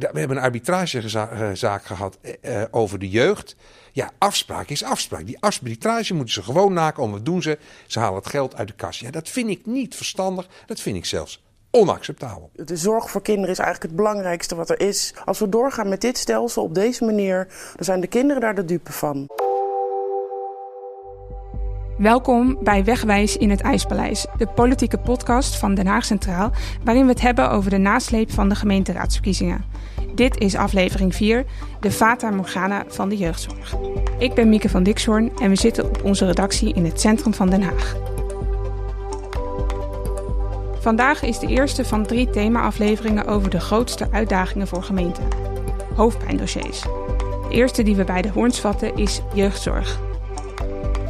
we 0.00 0.18
hebben 0.18 0.36
een 0.36 0.42
arbitragezaak 0.42 1.84
gehad 1.84 2.18
uh, 2.42 2.62
over 2.70 2.98
de 2.98 3.08
jeugd. 3.08 3.56
Ja, 3.92 4.10
afspraak 4.18 4.68
is 4.68 4.84
afspraak. 4.84 5.26
Die 5.26 5.40
arbitrage 5.40 6.14
moeten 6.14 6.34
ze 6.34 6.42
gewoon 6.42 6.72
nakomen. 6.72 7.12
Wat 7.12 7.24
doen 7.24 7.42
ze? 7.42 7.58
Ze 7.86 7.98
halen 7.98 8.18
het 8.18 8.28
geld 8.28 8.56
uit 8.56 8.68
de 8.68 8.74
kas. 8.74 8.98
Ja, 8.98 9.10
dat 9.10 9.28
vind 9.28 9.50
ik 9.50 9.66
niet 9.66 9.94
verstandig. 9.94 10.48
Dat 10.66 10.80
vind 10.80 10.96
ik 10.96 11.04
zelfs 11.04 11.42
onacceptabel. 11.70 12.50
De 12.54 12.76
zorg 12.76 13.10
voor 13.10 13.22
kinderen 13.22 13.50
is 13.50 13.58
eigenlijk 13.58 13.92
het 13.92 14.02
belangrijkste 14.02 14.54
wat 14.54 14.70
er 14.70 14.80
is. 14.80 15.14
Als 15.24 15.38
we 15.38 15.48
doorgaan 15.48 15.88
met 15.88 16.00
dit 16.00 16.18
stelsel 16.18 16.62
op 16.62 16.74
deze 16.74 17.04
manier, 17.04 17.46
dan 17.76 17.84
zijn 17.84 18.00
de 18.00 18.06
kinderen 18.06 18.40
daar 18.40 18.54
de 18.54 18.64
dupe 18.64 18.92
van. 18.92 19.28
Welkom 21.98 22.58
bij 22.62 22.84
Wegwijs 22.84 23.36
in 23.36 23.50
het 23.50 23.60
IJspaleis, 23.60 24.26
de 24.36 24.46
politieke 24.46 24.98
podcast 24.98 25.56
van 25.56 25.74
Den 25.74 25.86
Haag 25.86 26.04
Centraal, 26.04 26.50
waarin 26.84 27.04
we 27.04 27.10
het 27.10 27.20
hebben 27.20 27.50
over 27.50 27.70
de 27.70 27.78
nasleep 27.78 28.30
van 28.30 28.48
de 28.48 28.54
gemeenteraadsverkiezingen. 28.54 29.64
Dit 30.20 30.40
is 30.40 30.56
aflevering 30.56 31.14
4, 31.14 31.44
de 31.80 31.90
Fata 31.90 32.30
Morgana 32.30 32.84
van 32.88 33.08
de 33.08 33.16
jeugdzorg. 33.16 33.76
Ik 34.18 34.34
ben 34.34 34.48
Mieke 34.48 34.68
van 34.68 34.82
Dixhoorn 34.82 35.30
en 35.38 35.48
we 35.48 35.56
zitten 35.56 35.84
op 35.84 36.04
onze 36.04 36.26
redactie 36.26 36.74
in 36.74 36.84
het 36.84 37.00
centrum 37.00 37.34
van 37.34 37.50
Den 37.50 37.62
Haag. 37.62 37.96
Vandaag 40.80 41.22
is 41.22 41.38
de 41.38 41.46
eerste 41.46 41.84
van 41.84 42.06
drie 42.06 42.30
thema-afleveringen 42.30 43.26
over 43.26 43.50
de 43.50 43.60
grootste 43.60 44.08
uitdagingen 44.10 44.66
voor 44.66 44.82
gemeenten. 44.82 45.24
Hoofdpijndossiers. 45.94 46.80
De 46.80 47.48
eerste 47.50 47.82
die 47.82 47.96
we 47.96 48.04
bij 48.04 48.22
de 48.22 48.30
hoorns 48.30 48.60
vatten 48.60 48.96
is 48.96 49.20
jeugdzorg. 49.34 50.00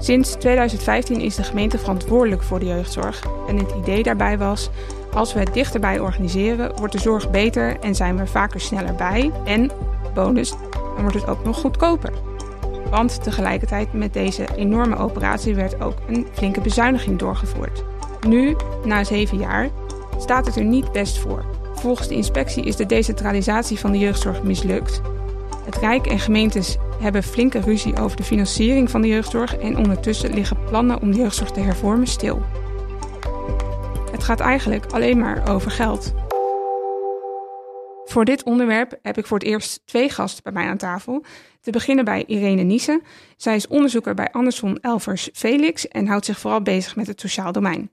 Sinds 0.01 0.35
2015 0.35 1.21
is 1.21 1.35
de 1.35 1.43
gemeente 1.43 1.79
verantwoordelijk 1.79 2.43
voor 2.43 2.59
de 2.59 2.67
jeugdzorg. 2.67 3.23
En 3.49 3.57
het 3.57 3.73
idee 3.83 4.03
daarbij 4.03 4.39
was: 4.39 4.71
als 5.15 5.33
we 5.33 5.39
het 5.41 5.55
dichterbij 5.55 5.99
organiseren, 5.99 6.77
wordt 6.77 6.93
de 6.93 7.01
zorg 7.01 7.31
beter 7.31 7.79
en 7.81 7.95
zijn 7.95 8.17
we 8.17 8.27
vaker 8.27 8.61
sneller 8.61 8.95
bij. 8.95 9.31
En, 9.45 9.71
bonus, 10.15 10.51
dan 10.71 11.01
wordt 11.01 11.15
het 11.15 11.27
ook 11.27 11.45
nog 11.45 11.61
goedkoper. 11.61 12.13
Want 12.91 13.23
tegelijkertijd 13.23 13.93
met 13.93 14.13
deze 14.13 14.47
enorme 14.57 14.97
operatie 14.97 15.55
werd 15.55 15.81
ook 15.81 15.97
een 16.09 16.27
flinke 16.33 16.61
bezuiniging 16.61 17.19
doorgevoerd. 17.19 17.85
Nu, 18.27 18.57
na 18.85 19.05
zeven 19.05 19.39
jaar, 19.39 19.69
staat 20.19 20.47
het 20.47 20.57
er 20.57 20.65
niet 20.65 20.93
best 20.93 21.19
voor. 21.19 21.45
Volgens 21.75 22.09
de 22.09 22.15
inspectie 22.15 22.65
is 22.65 22.77
de 22.77 22.87
decentralisatie 22.87 23.79
van 23.79 23.93
de 23.93 23.99
jeugdzorg 23.99 24.43
mislukt. 24.43 25.01
Het 25.65 25.77
Rijk 25.77 26.07
en 26.07 26.19
gemeentes 26.19 26.77
hebben 27.01 27.23
flinke 27.23 27.61
ruzie 27.61 27.97
over 27.97 28.17
de 28.17 28.23
financiering 28.23 28.91
van 28.91 29.01
de 29.01 29.09
jeugdzorg 29.09 29.57
en 29.57 29.77
ondertussen 29.77 30.35
liggen 30.35 30.57
plannen 30.65 31.01
om 31.01 31.13
de 31.13 31.19
jeugdzorg 31.19 31.51
te 31.51 31.61
hervormen 31.61 32.07
stil. 32.07 32.43
Het 34.21 34.29
gaat 34.29 34.41
eigenlijk 34.41 34.93
alleen 34.93 35.19
maar 35.19 35.49
over 35.49 35.71
geld. 35.71 36.15
Voor 38.05 38.25
dit 38.25 38.43
onderwerp 38.43 38.99
heb 39.03 39.19
ik 39.19 39.27
voor 39.27 39.39
het 39.39 39.47
eerst 39.47 39.83
twee 39.85 40.09
gasten 40.09 40.43
bij 40.43 40.53
mij 40.53 40.67
aan 40.67 40.77
tafel. 40.77 41.25
Te 41.61 41.71
beginnen 41.71 42.05
bij 42.05 42.25
Irene 42.27 42.63
Niesen. 42.63 43.03
Zij 43.37 43.57
is 43.57 43.69
onderzoeker 43.69 44.15
bij 44.15 44.31
Anderson 44.33 44.79
Elvers 44.81 45.31
Felix 45.33 45.89
en 45.89 46.07
houdt 46.07 46.25
zich 46.25 46.39
vooral 46.39 46.63
bezig 46.63 46.97
met 46.97 47.07
het 47.07 47.21
sociaal 47.21 47.53
domein. 47.53 47.91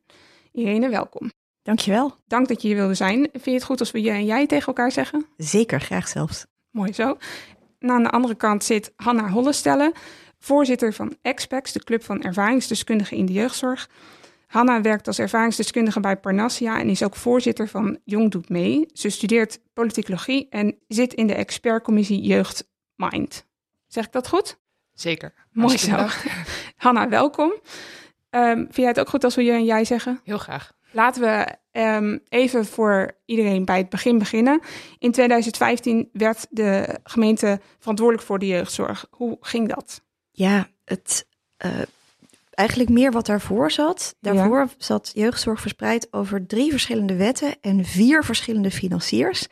Irene, 0.52 0.90
welkom. 0.90 1.32
Dankjewel. 1.64 2.16
Dank 2.26 2.48
dat 2.48 2.62
je 2.62 2.68
hier 2.68 2.78
wilde 2.78 2.94
zijn. 2.94 3.30
Vind 3.32 3.46
je 3.46 3.52
het 3.52 3.64
goed 3.64 3.80
als 3.80 3.92
we 3.92 4.02
je 4.02 4.12
en 4.12 4.26
jij 4.26 4.48
tegen 4.48 4.68
elkaar 4.68 4.92
zeggen? 4.92 5.26
Zeker, 5.38 5.82
graag 5.82 6.08
zelfs. 6.08 6.46
Mooi 6.72 6.94
zo. 6.94 7.18
En 7.80 7.90
aan 7.90 8.04
de 8.04 8.10
andere 8.10 8.36
kant 8.36 8.64
zit 8.64 8.94
Hanna 8.96 9.30
Hollestelle, 9.30 9.94
voorzitter 10.40 10.94
van 10.94 11.16
EXPEX, 11.22 11.72
de 11.72 11.84
Club 11.84 12.04
van 12.04 12.22
Ervaringsdeskundigen 12.22 13.18
in 13.18 13.26
de 13.26 13.34
Jeugdzorg. 13.34 13.90
Hanna 14.48 14.82
werkt 14.82 15.08
als 15.08 15.20
ervaringsdeskundige 15.20 16.00
bij 16.00 16.18
Parnassia 16.18 16.80
en 16.80 16.90
is 16.90 17.04
ook 17.04 17.16
voorzitter 17.16 17.68
van 17.68 18.00
Jong 18.04 18.32
Doet 18.32 18.50
Mee. 18.50 18.88
Ze 18.94 19.10
studeert 19.10 19.60
politicologie 19.74 20.48
en 20.50 20.78
zit 20.88 21.14
in 21.14 21.28
de 21.28 21.34
expertcommissie 21.34 22.22
Jeugd 22.22 22.70
Mind. 22.96 23.46
Zeg 23.88 24.06
ik 24.06 24.12
dat 24.12 24.28
goed? 24.28 24.60
Zeker. 24.94 25.34
Mooi 25.52 25.78
zo. 25.78 26.08
Hanna, 26.76 27.10
welkom. 27.10 27.54
Um, 28.30 28.58
vind 28.58 28.76
jij 28.76 28.88
het 28.88 29.00
ook 29.00 29.10
goed 29.10 29.24
als 29.24 29.36
we 29.36 29.44
je 29.44 29.52
en 29.52 29.66
jij 29.66 29.86
zeggen? 29.86 30.20
Heel 30.24 30.38
graag. 30.38 30.76
Laten 30.92 31.22
we 31.22 31.56
um, 31.80 32.22
even 32.30 32.66
voor 32.66 33.18
iedereen 33.26 33.66
bij 33.66 33.78
het 33.78 33.90
begin 33.90 34.18
beginnen. 34.18 34.60
In 35.00 35.12
2015 35.12 36.10
werd 36.14 36.48
de 36.50 37.00
gemeente 37.04 37.60
verantwoordelijk 37.80 38.28
voor 38.28 38.40
de 38.40 38.48
jeugdzorg. 38.48 39.08
Hoe 39.10 39.38
ging 39.42 39.74
dat? 39.74 40.02
Ja, 40.32 40.68
het, 40.86 41.28
uh, 41.66 41.82
eigenlijk 42.58 42.90
meer 42.90 43.12
wat 43.12 43.26
daarvoor 43.26 43.72
zat. 43.72 44.16
Daarvoor 44.20 44.58
ja. 44.58 44.70
zat 44.78 45.12
jeugdzorg 45.14 45.62
verspreid 45.62 46.08
over 46.12 46.46
drie 46.46 46.72
verschillende 46.72 47.16
wetten 47.16 47.56
en 47.62 47.86
vier 47.86 48.24
verschillende 48.24 48.72
financiers. 48.72 49.48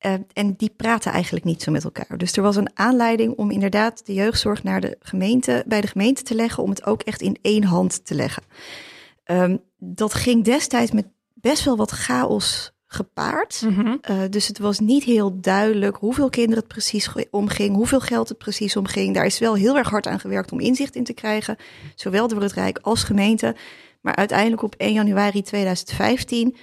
Uh, 0.00 0.12
en 0.32 0.54
die 0.56 0.72
praten 0.76 1.12
eigenlijk 1.12 1.44
niet 1.44 1.62
zo 1.62 1.70
met 1.70 1.84
elkaar. 1.84 2.18
Dus 2.18 2.36
er 2.36 2.42
was 2.42 2.56
een 2.56 2.70
aanleiding 2.74 3.36
om 3.36 3.50
inderdaad 3.50 4.06
de 4.06 4.14
jeugdzorg 4.14 4.62
naar 4.62 4.80
de 4.80 4.96
gemeente, 5.00 5.64
bij 5.66 5.80
de 5.80 5.86
gemeente 5.86 6.22
te 6.22 6.34
leggen, 6.34 6.62
om 6.62 6.70
het 6.70 6.86
ook 6.86 7.02
echt 7.02 7.22
in 7.22 7.38
één 7.42 7.64
hand 7.64 8.04
te 8.04 8.14
leggen. 8.14 8.42
Um, 9.24 9.62
dat 9.78 10.14
ging 10.14 10.44
destijds 10.44 10.90
met 10.90 11.06
best 11.34 11.64
wel 11.64 11.76
wat 11.76 11.90
chaos 11.90 12.72
gepaard. 12.92 13.62
Mm 13.64 13.74
-hmm. 13.74 14.00
uh, 14.10 14.22
dus 14.30 14.46
het 14.46 14.58
was 14.58 14.78
niet 14.78 15.04
heel 15.04 15.40
duidelijk 15.40 15.96
hoeveel 15.96 16.30
kinderen 16.30 16.58
het 16.58 16.72
precies 16.72 17.08
omging, 17.30 17.74
hoeveel 17.74 18.00
geld 18.00 18.28
het 18.28 18.38
precies 18.38 18.76
omging. 18.76 19.14
Daar 19.14 19.26
is 19.26 19.38
wel 19.38 19.54
heel 19.54 19.76
erg 19.76 19.90
hard 19.90 20.06
aan 20.06 20.20
gewerkt 20.20 20.52
om 20.52 20.60
inzicht 20.60 20.94
in 20.94 21.04
te 21.04 21.12
krijgen, 21.12 21.56
zowel 21.94 22.28
door 22.28 22.42
het 22.42 22.52
Rijk 22.52 22.78
als 22.78 23.02
gemeente. 23.02 23.56
Maar 24.00 24.16
uiteindelijk 24.16 24.62
op 24.62 24.74
1 24.76 24.92
januari 24.92 25.42
2015 25.42 26.56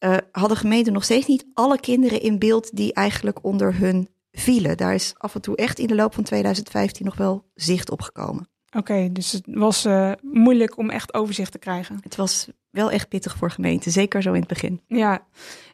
uh, 0.00 0.16
hadden 0.32 0.56
gemeenten 0.56 0.92
nog 0.92 1.04
steeds 1.04 1.26
niet 1.26 1.46
alle 1.54 1.80
kinderen 1.80 2.20
in 2.20 2.38
beeld 2.38 2.76
die 2.76 2.92
eigenlijk 2.92 3.44
onder 3.44 3.78
hun 3.78 4.08
vielen. 4.32 4.76
Daar 4.76 4.94
is 4.94 5.14
af 5.16 5.34
en 5.34 5.40
toe 5.40 5.56
echt 5.56 5.78
in 5.78 5.86
de 5.86 5.94
loop 5.94 6.14
van 6.14 6.24
2015 6.24 7.04
nog 7.04 7.16
wel 7.16 7.44
zicht 7.54 7.90
op 7.90 8.00
gekomen. 8.00 8.48
Oké, 8.72 8.78
okay, 8.78 9.12
dus 9.12 9.32
het 9.32 9.42
was 9.46 9.86
uh, 9.86 10.12
moeilijk 10.22 10.76
om 10.78 10.90
echt 10.90 11.14
overzicht 11.14 11.52
te 11.52 11.58
krijgen. 11.58 11.98
Het 12.02 12.16
was 12.16 12.48
wel 12.70 12.90
echt 12.90 13.08
pittig 13.08 13.36
voor 13.36 13.50
gemeenten, 13.50 13.92
zeker 13.92 14.22
zo 14.22 14.32
in 14.32 14.40
het 14.40 14.48
begin. 14.48 14.80
Ja, 14.86 15.26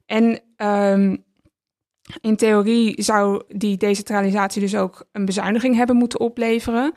en 0.07 0.41
um, 0.57 1.25
in 2.21 2.37
theorie 2.37 3.03
zou 3.03 3.43
die 3.49 3.77
decentralisatie 3.77 4.61
dus 4.61 4.77
ook 4.77 5.07
een 5.13 5.25
bezuiniging 5.25 5.77
hebben 5.77 5.97
moeten 5.97 6.21
opleveren. 6.21 6.93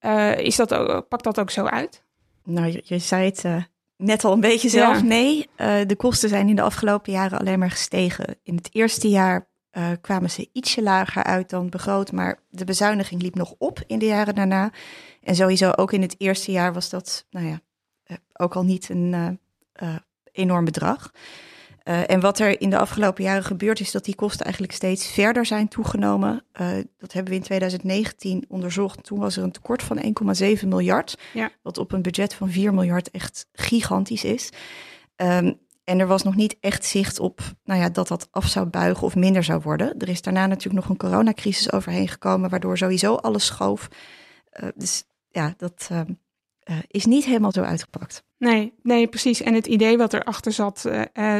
Uh, 0.00 0.38
is 0.38 0.56
dat 0.56 0.74
ook, 0.74 1.08
pakt 1.08 1.24
dat 1.24 1.40
ook 1.40 1.50
zo 1.50 1.64
uit? 1.64 2.02
Nou, 2.44 2.66
je, 2.66 2.82
je 2.84 2.98
zei 2.98 3.24
het 3.24 3.44
uh, 3.44 3.62
net 3.96 4.24
al 4.24 4.32
een 4.32 4.40
beetje 4.40 4.68
zelf. 4.68 4.96
Ja. 4.96 5.02
Nee, 5.02 5.48
de 5.86 5.96
kosten 5.96 6.28
zijn 6.28 6.48
in 6.48 6.56
de 6.56 6.62
afgelopen 6.62 7.12
jaren 7.12 7.38
alleen 7.38 7.58
maar 7.58 7.70
gestegen. 7.70 8.38
In 8.42 8.54
het 8.54 8.68
eerste 8.72 9.08
jaar 9.08 9.48
uh, 9.76 9.90
kwamen 10.00 10.30
ze 10.30 10.48
ietsje 10.52 10.82
lager 10.82 11.24
uit 11.24 11.50
dan 11.50 11.68
begroot, 11.68 12.12
maar 12.12 12.38
de 12.50 12.64
bezuiniging 12.64 13.22
liep 13.22 13.34
nog 13.34 13.54
op 13.58 13.82
in 13.86 13.98
de 13.98 14.06
jaren 14.06 14.34
daarna. 14.34 14.70
En 15.22 15.34
sowieso 15.34 15.70
ook 15.70 15.92
in 15.92 16.02
het 16.02 16.14
eerste 16.18 16.52
jaar 16.52 16.72
was 16.72 16.90
dat, 16.90 17.26
nou 17.30 17.46
ja, 17.46 17.60
uh, 18.06 18.16
ook 18.32 18.54
al 18.54 18.64
niet 18.64 18.88
een 18.88 19.38
uh, 19.82 19.96
enorm 20.32 20.64
bedrag. 20.64 21.12
en 21.82 22.20
wat 22.20 22.38
er 22.38 22.60
in 22.60 22.70
de 22.70 22.78
afgelopen 22.78 23.24
jaren 23.24 23.44
gebeurd 23.44 23.80
is, 23.80 23.90
dat 23.90 24.04
die 24.04 24.14
kosten 24.14 24.44
eigenlijk 24.44 24.74
steeds 24.74 25.06
verder 25.06 25.46
zijn 25.46 25.68
toegenomen. 25.68 26.44
dat 26.98 27.12
hebben 27.12 27.32
we 27.32 27.38
in 27.38 27.44
2019 27.44 28.44
onderzocht. 28.48 29.04
Toen 29.04 29.18
was 29.18 29.36
er 29.36 29.42
een 29.42 29.52
tekort 29.52 29.82
van 29.82 30.14
1,7 30.62 30.68
miljard, 30.68 31.18
ja. 31.32 31.50
wat 31.62 31.78
op 31.78 31.92
een 31.92 32.02
budget 32.02 32.34
van 32.34 32.50
4 32.50 32.74
miljard 32.74 33.10
echt 33.10 33.46
gigantisch 33.52 34.24
is. 34.24 34.50
Um, 35.16 35.58
en 35.86 35.98
er 35.98 36.06
was 36.06 36.22
nog 36.22 36.36
niet 36.36 36.56
echt 36.60 36.84
zicht 36.84 37.20
op 37.20 37.40
nou 37.64 37.80
ja, 37.80 37.88
dat 37.88 38.08
dat 38.08 38.28
af 38.30 38.46
zou 38.46 38.66
buigen 38.66 39.06
of 39.06 39.14
minder 39.14 39.44
zou 39.44 39.60
worden. 39.60 39.98
Er 39.98 40.08
is 40.08 40.22
daarna 40.22 40.46
natuurlijk 40.46 40.74
nog 40.74 40.88
een 40.88 41.08
coronacrisis 41.08 41.72
overheen 41.72 42.08
gekomen, 42.08 42.50
waardoor 42.50 42.78
sowieso 42.78 43.14
alles 43.14 43.46
schoof. 43.46 43.88
Uh, 44.60 44.68
dus 44.74 45.04
ja, 45.28 45.54
dat 45.56 45.88
uh, 45.92 46.00
uh, 46.64 46.76
is 46.86 47.04
niet 47.04 47.24
helemaal 47.24 47.52
zo 47.52 47.62
uitgepakt. 47.62 48.22
Nee, 48.38 48.74
nee, 48.82 49.06
precies. 49.08 49.40
En 49.40 49.54
het 49.54 49.66
idee 49.66 49.96
wat 49.96 50.12
erachter 50.12 50.52
zat, 50.52 50.90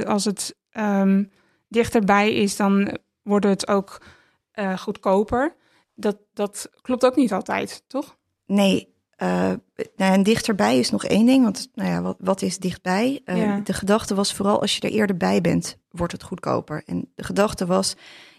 als 0.07 0.25
het 0.25 0.57
um, 0.73 1.31
dichterbij 1.69 2.35
is, 2.35 2.57
dan 2.57 2.99
wordt 3.23 3.47
het 3.47 3.69
ook 3.69 4.03
goedkoper. 4.77 5.57
Dat, 5.95 6.19
dat 6.33 6.71
klopt 6.81 7.05
ook 7.05 7.17
niet 7.17 7.33
altijd, 7.33 7.85
toch? 7.87 8.17
Nee, 8.47 8.96
uh, 9.23 9.53
nou, 9.97 10.13
en 10.13 10.23
dichterbij 10.23 10.79
is 10.79 10.91
nog 10.91 11.05
één 11.05 11.27
ding, 11.27 11.43
want 11.43 11.69
nou 11.75 11.91
ja, 11.91 12.03
wat, 12.03 12.17
wat 12.19 12.43
is 12.43 12.59
dichtbij? 12.59 13.21
Uh, 13.25 13.37
ja. 13.37 13.61
De 13.65 13.73
gedachte 13.73 14.15
was 14.15 14.35
vooral 14.35 14.61
als 14.61 14.77
je 14.77 14.81
er 14.81 14.95
eerder 14.95 15.17
bij 15.17 15.41
bent, 15.41 15.79
wordt 15.91 16.13
het 16.13 16.23
goedkoper. 16.23 16.83
En 16.87 17.13
de 17.15 17.25
gedachte 17.25 17.67
was, 17.67 17.95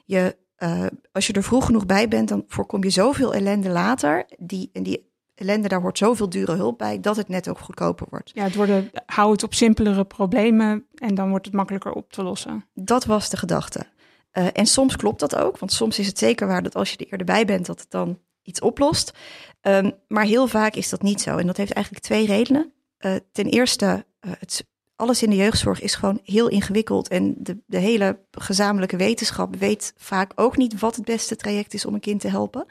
je, 0.06 0.38
uh, 0.58 0.86
als 1.12 1.28
je 1.28 1.34
er 1.34 1.44
vroeg 1.44 1.66
genoeg 1.66 1.86
bij 1.86 2.08
bent, 2.08 2.30
dan 2.30 2.44
voorkom 2.48 2.84
je 2.84 2.90
zoveel 2.90 3.34
ellende 3.34 3.70
later. 3.70 4.26
Die, 4.38 4.70
en 4.74 4.84
die 4.84 5.12
ellende, 5.36 5.68
daar 5.68 5.82
hoort 5.82 5.98
zoveel 5.98 6.30
dure 6.30 6.56
hulp 6.56 6.78
bij, 6.78 7.00
dat 7.00 7.16
het 7.16 7.28
net 7.28 7.50
ook 7.50 7.60
goedkoper 7.60 8.08
wordt. 8.10 8.32
Ja, 8.34 8.44
het 8.44 8.56
worden, 8.56 8.90
hou 9.06 9.32
het 9.32 9.44
op 9.44 9.54
simpelere 9.54 10.06
problemen 10.06 10.86
en 10.96 11.16
dan 11.16 11.30
wordt 11.30 11.46
het 11.46 11.56
makkelijker 11.56 11.92
op 11.92 12.12
te 12.12 12.24
lossen. 12.24 12.66
Dat 12.74 13.06
was 13.06 13.30
de 13.30 13.38
gedachte. 13.38 13.86
en 14.32 14.66
soms 14.66 14.96
klopt 14.96 15.20
dat 15.20 15.36
ook, 15.36 15.58
want 15.58 15.72
soms 15.72 16.00
is 16.00 16.08
het 16.08 16.18
zeker 16.18 16.48
waar 16.48 16.64
dat 16.64 16.76
als 16.76 16.92
je 16.92 16.98
er 16.98 17.08
eerder 17.12 17.26
bij 17.26 17.46
bent, 17.46 17.66
dat 17.66 17.80
het 17.80 17.92
dan 17.92 18.20
iets 18.48 18.60
oplost. 18.60 19.14
Um, 19.62 19.92
maar 20.08 20.24
heel 20.24 20.48
vaak 20.48 20.76
is 20.76 20.90
dat 20.90 21.02
niet 21.02 21.22
zo. 21.22 21.38
En 21.38 21.48
dat 21.48 21.58
heeft 21.58 21.72
eigenlijk 21.72 22.06
twee 22.06 22.26
redenen. 22.26 22.74
Uh, 23.00 23.16
ten 23.32 23.46
eerste, 23.46 24.06
uh, 24.22 24.32
het 24.40 24.66
alles 24.96 25.24
in 25.24 25.30
de 25.30 25.36
jeugdzorg 25.36 25.82
is 25.82 25.96
gewoon 25.96 26.20
heel 26.24 26.48
ingewikkeld. 26.48 27.08
En 27.08 27.36
de, 27.38 27.58
de 27.66 27.78
hele 27.78 28.20
gezamenlijke 28.32 28.98
wetenschap 28.98 29.56
weet 29.56 29.94
vaak 29.98 30.32
ook 30.36 30.58
niet 30.58 30.80
wat 30.80 30.96
het 30.96 31.06
beste 31.06 31.36
traject 31.36 31.74
is 31.74 31.86
om 31.86 31.94
een 31.94 32.00
kind 32.00 32.22
te 32.22 32.30
helpen. 32.30 32.66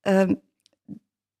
Ehm, 0.00 0.34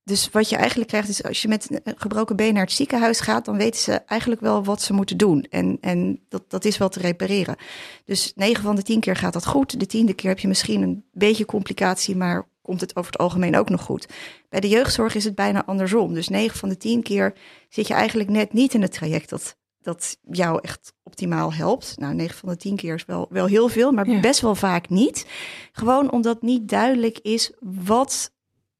dus 0.04 0.30
wat 0.30 0.48
je 0.48 0.56
eigenlijk 0.56 0.88
krijgt 0.88 1.08
is 1.08 1.22
als 1.22 1.42
je 1.42 1.48
met 1.48 1.68
een 1.70 1.94
gebroken 1.96 2.36
been 2.36 2.54
naar 2.54 2.62
het 2.62 2.72
ziekenhuis 2.72 3.20
gaat, 3.20 3.44
dan 3.44 3.56
weten 3.56 3.80
ze 3.80 3.92
eigenlijk 3.92 4.40
wel 4.40 4.64
wat 4.64 4.82
ze 4.82 4.92
moeten 4.92 5.16
doen. 5.16 5.46
En, 5.50 5.78
en 5.80 6.20
dat, 6.28 6.50
dat 6.50 6.64
is 6.64 6.78
wel 6.78 6.88
te 6.88 7.00
repareren. 7.00 7.56
Dus 8.04 8.32
9 8.34 8.62
van 8.62 8.76
de 8.76 8.82
10 8.82 9.00
keer 9.00 9.16
gaat 9.16 9.32
dat 9.32 9.46
goed. 9.46 9.80
De 9.80 9.86
tiende 9.86 10.14
keer 10.14 10.30
heb 10.30 10.38
je 10.38 10.48
misschien 10.48 10.82
een 10.82 11.04
beetje 11.12 11.44
complicatie, 11.44 12.16
maar 12.16 12.48
komt 12.66 12.80
het 12.80 12.96
over 12.96 13.12
het 13.12 13.20
algemeen 13.20 13.56
ook 13.56 13.68
nog 13.68 13.82
goed. 13.82 14.08
Bij 14.48 14.60
de 14.60 14.68
jeugdzorg 14.68 15.14
is 15.14 15.24
het 15.24 15.34
bijna 15.34 15.64
andersom. 15.64 16.14
Dus 16.14 16.28
9 16.28 16.58
van 16.58 16.68
de 16.68 16.76
10 16.76 17.02
keer 17.02 17.34
zit 17.68 17.86
je 17.86 17.94
eigenlijk 17.94 18.28
net 18.28 18.52
niet 18.52 18.74
in 18.74 18.82
het 18.82 18.92
traject 18.92 19.28
dat, 19.28 19.56
dat 19.80 20.18
jou 20.30 20.58
echt 20.62 20.92
optimaal 21.02 21.52
helpt. 21.52 21.94
Nou, 21.98 22.14
9 22.14 22.36
van 22.36 22.48
de 22.48 22.56
10 22.56 22.76
keer 22.76 22.94
is 22.94 23.04
wel, 23.04 23.26
wel 23.30 23.46
heel 23.46 23.68
veel, 23.68 23.92
maar 23.92 24.20
best 24.20 24.40
wel 24.40 24.54
vaak 24.54 24.88
niet. 24.88 25.26
Gewoon 25.72 26.10
omdat 26.10 26.42
niet 26.42 26.68
duidelijk 26.68 27.18
is 27.18 27.52
wat 27.60 28.34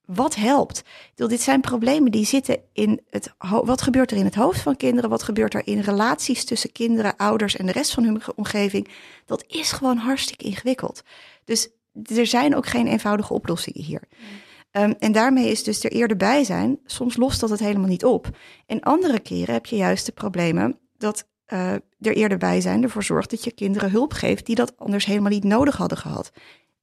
wat 0.07 0.35
helpt? 0.35 0.83
Bedoel, 1.11 1.29
dit 1.29 1.41
zijn 1.41 1.61
problemen 1.61 2.11
die 2.11 2.27
zitten 2.27 2.59
in 2.73 3.01
het. 3.11 3.35
Wat 3.39 3.83
gebeurt 3.83 4.11
er 4.11 4.17
in 4.17 4.25
het 4.25 4.35
hoofd 4.35 4.61
van 4.61 4.77
kinderen? 4.77 5.11
Wat 5.11 5.23
gebeurt 5.23 5.55
er 5.55 5.67
in 5.67 5.81
relaties 5.81 6.45
tussen 6.45 6.73
kinderen, 6.73 7.17
ouders 7.17 7.57
en 7.57 7.67
de 7.67 7.73
rest 7.73 7.95
van 7.95 8.05
hun 8.05 8.23
omgeving? 8.35 8.89
Dat 9.25 9.45
is 9.47 9.73
gewoon 9.73 9.97
hartstikke 9.97 10.45
ingewikkeld. 10.45 11.03
Dus 11.45 11.69
er 12.03 12.27
zijn 12.27 12.57
ook 12.57 12.67
geen 12.67 12.87
eenvoudige 12.87 13.33
oplossingen 13.33 13.85
hier. 13.85 14.03
Um, 14.73 14.95
en 14.99 15.13
daarmee 15.13 15.51
is 15.51 15.63
dus 15.63 15.85
er 15.85 15.93
eerder 15.93 16.17
bij 16.17 16.45
zijn. 16.45 16.79
Soms 16.85 17.17
lost 17.17 17.41
dat 17.41 17.51
het 17.51 17.61
helemaal 17.61 17.89
niet 17.89 18.05
op. 18.05 18.31
En 18.67 18.81
andere 18.81 19.21
keren 19.21 19.55
heb 19.55 19.67
je 19.67 19.77
juist 19.77 20.07
de 20.07 20.13
problemen 20.13 20.79
dat 20.97 21.29
uh, 21.53 21.73
er 21.73 21.83
eerder 22.17 22.39
bij 22.39 22.61
zijn 22.61 22.83
ervoor 22.83 23.03
zorgt 23.03 23.31
dat 23.31 23.45
je 23.45 23.53
kinderen 23.53 23.91
hulp 23.91 24.13
geeft 24.13 24.47
die 24.47 24.55
dat 24.55 24.77
anders 24.77 25.05
helemaal 25.05 25.31
niet 25.31 25.45
nodig 25.45 25.77
hadden 25.77 25.99
gehad. 25.99 26.31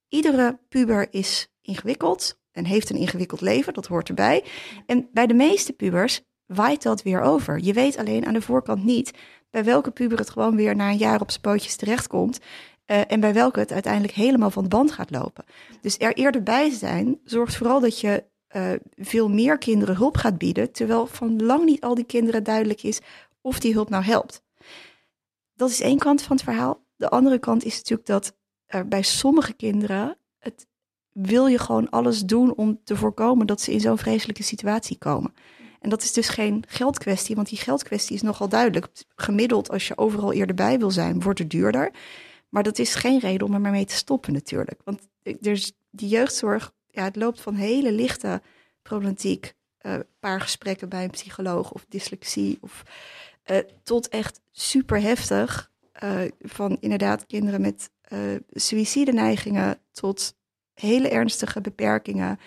Iedere 0.10 0.60
puber 0.69 1.07
is 1.12 1.48
ingewikkeld, 1.62 2.42
en 2.54 2.66
heeft 2.66 2.89
een 2.89 2.95
ingewikkeld 2.95 3.42
leven, 3.42 3.74
dat 3.74 3.88
hoort 3.88 4.09
erbij. 4.09 4.44
En 4.86 5.09
bij 5.13 5.27
de 5.27 5.33
meeste 5.33 5.74
pubers 5.74 6.21
waait 6.45 6.83
dat 6.83 7.04
weer 7.04 7.21
over. 7.21 7.59
Je 7.59 7.74
weet 7.74 7.98
alleen 7.98 8.25
aan 8.25 8.33
de 8.33 8.42
voorkant 8.42 8.83
niet 8.83 9.12
bij 9.50 9.63
welke 9.63 9.92
puber 9.92 10.18
het 10.18 10.30
gewoon 10.30 10.56
weer 10.56 10.75
na 10.75 10.89
een 10.89 10.98
jaar 10.98 11.21
op 11.21 11.31
zijn 11.31 11.42
pootjes 11.42 11.75
terechtkomt. 11.75 12.39
Uh, 12.88 13.12
en 13.12 13.19
bij 13.19 13.33
welke 13.33 13.59
het 13.59 13.71
uiteindelijk 13.71 14.13
helemaal 14.13 14.51
van 14.51 14.63
de 14.63 14.69
band 14.69 14.91
gaat 14.91 15.12
lopen. 15.12 15.45
Dus 15.81 15.97
er 16.00 16.13
eerder 16.13 16.44
bij 16.44 16.69
zijn 16.69 17.19
zorgt 17.24 17.56
vooral 17.56 17.80
dat 17.80 18.00
je 18.00 18.24
uh, 18.56 18.71
veel 18.95 19.30
meer 19.30 19.57
kinderen 19.57 19.95
hulp 19.95 20.18
gaat 20.18 20.38
bieden, 20.38 20.71
terwijl 20.71 21.07
van 21.07 21.44
lang 21.44 21.65
niet 21.65 21.81
al 21.81 21.95
die 21.95 22.03
kinderen 22.03 22.44
duidelijk 22.44 22.83
is 22.83 23.00
of 23.41 23.59
die 23.59 23.74
hulp 23.74 23.89
nou 23.89 24.03
helpt. 24.03 24.44
Dat 25.56 25.69
is 25.69 25.81
één 25.81 25.97
kant 25.97 26.21
van 26.21 26.35
het 26.35 26.45
verhaal. 26.45 26.85
De 26.95 27.09
andere 27.09 27.39
kant 27.39 27.63
is 27.63 27.77
natuurlijk 27.77 28.07
dat 28.07 28.35
er 28.65 28.88
bij 28.88 29.01
sommige 29.01 29.53
kinderen 29.53 30.18
het 30.39 30.68
wil 31.12 31.47
je 31.47 31.59
gewoon 31.59 31.89
alles 31.89 32.21
doen 32.21 32.56
om 32.56 32.80
te 32.83 32.95
voorkomen 32.95 33.47
dat 33.47 33.62
ze 33.62 33.71
in 33.71 33.80
zo'n 33.80 33.97
vreselijke 33.97 34.44
situatie 34.44 34.97
komen. 34.97 35.33
En 35.80 35.89
dat 35.89 36.03
is 36.03 36.13
dus 36.13 36.30
geen 36.30 36.63
geldkwestie, 36.68 37.35
want 37.35 37.50
die 37.50 37.57
geldkwestie 37.57 38.15
is 38.15 38.21
nogal 38.21 38.50
duidelijk. 38.50 38.88
Gemiddeld, 39.15 39.69
als 39.69 39.88
je 39.88 39.97
overal 39.97 40.33
eerder 40.33 40.56
bij 40.56 40.80
wil 40.80 40.91
zijn, 40.91 41.21
wordt 41.21 41.39
het 41.39 41.50
duurder. 41.50 41.91
Maar 42.54 42.64
dat 42.64 42.80
is 42.80 42.96
geen 42.96 43.20
reden 43.20 43.48
om 43.48 43.54
er 43.54 43.62
maar 43.62 43.72
mee 43.72 43.86
te 43.86 43.96
stoppen 43.96 44.34
natuurlijk. 44.34 44.82
Want 44.84 45.08
dus 45.40 45.72
die 45.90 46.08
jeugdzorg, 46.08 46.74
ja, 46.88 47.04
het 47.04 47.16
loopt 47.16 47.42
van 47.42 47.56
hele 47.56 47.92
lichte 47.92 48.42
problematiek, 48.82 49.54
uh, 49.82 49.96
paar 50.20 50.42
gesprekken 50.42 50.90
bij 50.90 51.04
een 51.04 51.10
psycholoog 51.10 51.72
of 51.72 51.86
dyslexie, 51.90 52.58
of 52.62 52.84
uh, 53.46 53.58
tot 53.84 54.08
echt 54.08 54.42
super 54.52 55.02
heftig. 55.02 55.72
Uh, 56.04 56.22
van 56.40 56.78
inderdaad 56.80 57.26
kinderen 57.26 57.62
met 57.62 57.90
suïcideneigingen 58.52 59.80
tot 59.92 60.36
hele 60.74 61.10
ernstige 61.10 61.62
beperkingen 61.62 62.40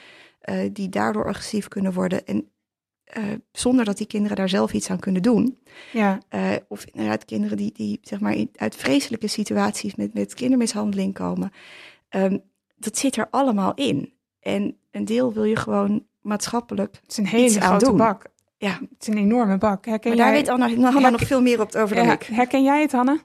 die 0.73 0.88
daardoor 0.88 1.26
agressief 1.26 1.69
kunnen 1.69 1.93
worden. 1.93 2.26
En 2.26 2.50
uh, 3.17 3.25
zonder 3.53 3.85
dat 3.85 3.97
die 3.97 4.06
kinderen 4.06 4.37
daar 4.37 4.49
zelf 4.49 4.73
iets 4.73 4.91
aan 4.91 4.99
kunnen 4.99 5.23
doen. 5.23 5.58
Ja. 5.93 6.19
Uh, 6.31 6.50
of 6.69 6.85
inderdaad 6.93 7.25
kinderen 7.25 7.56
die, 7.56 7.73
die 7.73 7.99
zeg 8.03 8.20
maar 8.20 8.47
uit 8.56 8.76
vreselijke 8.76 9.29
situaties 9.29 9.94
met, 9.94 10.14
met 10.14 10.35
kindermishandeling 10.35 11.14
komen. 11.14 11.53
Um, 12.11 12.43
dat 12.76 12.99
zit 12.99 13.17
er 13.17 13.26
allemaal 13.31 13.75
in. 13.75 14.12
En 14.41 14.76
een 14.91 15.05
deel 15.05 15.32
wil 15.32 15.44
je 15.44 15.56
gewoon 15.56 16.05
maatschappelijk. 16.20 16.99
Het 17.03 17.11
is 17.11 17.17
een 17.17 17.26
hele 17.26 17.61
grote 17.61 17.93
bak. 17.93 18.25
Ja. 18.58 18.73
Het 18.73 19.00
is 19.00 19.06
een 19.06 19.19
enorme 19.19 19.58
bak. 19.58 19.85
Herken 19.85 20.08
maar 20.08 20.19
jij... 20.19 20.26
daar 20.26 20.37
weet 20.37 20.49
Anna, 20.49 20.91
Herken... 20.91 21.12
nog 21.12 21.20
veel 21.20 21.43
meer 21.43 21.61
op 21.61 21.75
over 21.75 21.97
dan 21.97 22.05
ja. 22.05 22.12
ik. 22.12 22.23
Herken 22.23 22.62
jij 22.62 22.81
het, 22.81 22.93
Hanne? 22.93 23.20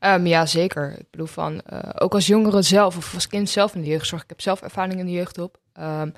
Um, 0.00 0.26
ja, 0.26 0.46
zeker. 0.46 0.98
Ik 0.98 1.10
bedoel 1.10 1.26
van, 1.26 1.60
uh, 1.72 1.78
ook 1.98 2.14
als 2.14 2.26
jongere 2.26 2.62
zelf 2.62 2.96
of 2.96 3.14
als 3.14 3.26
kind 3.26 3.48
zelf 3.48 3.74
in 3.74 3.80
de 3.80 3.88
jeugdzorg. 3.88 4.22
Ik 4.22 4.28
heb 4.28 4.40
zelf 4.40 4.62
ervaring 4.62 4.98
in 4.98 5.06
de 5.06 5.12
jeugdhulp. 5.12 5.58
Um, 5.80 6.12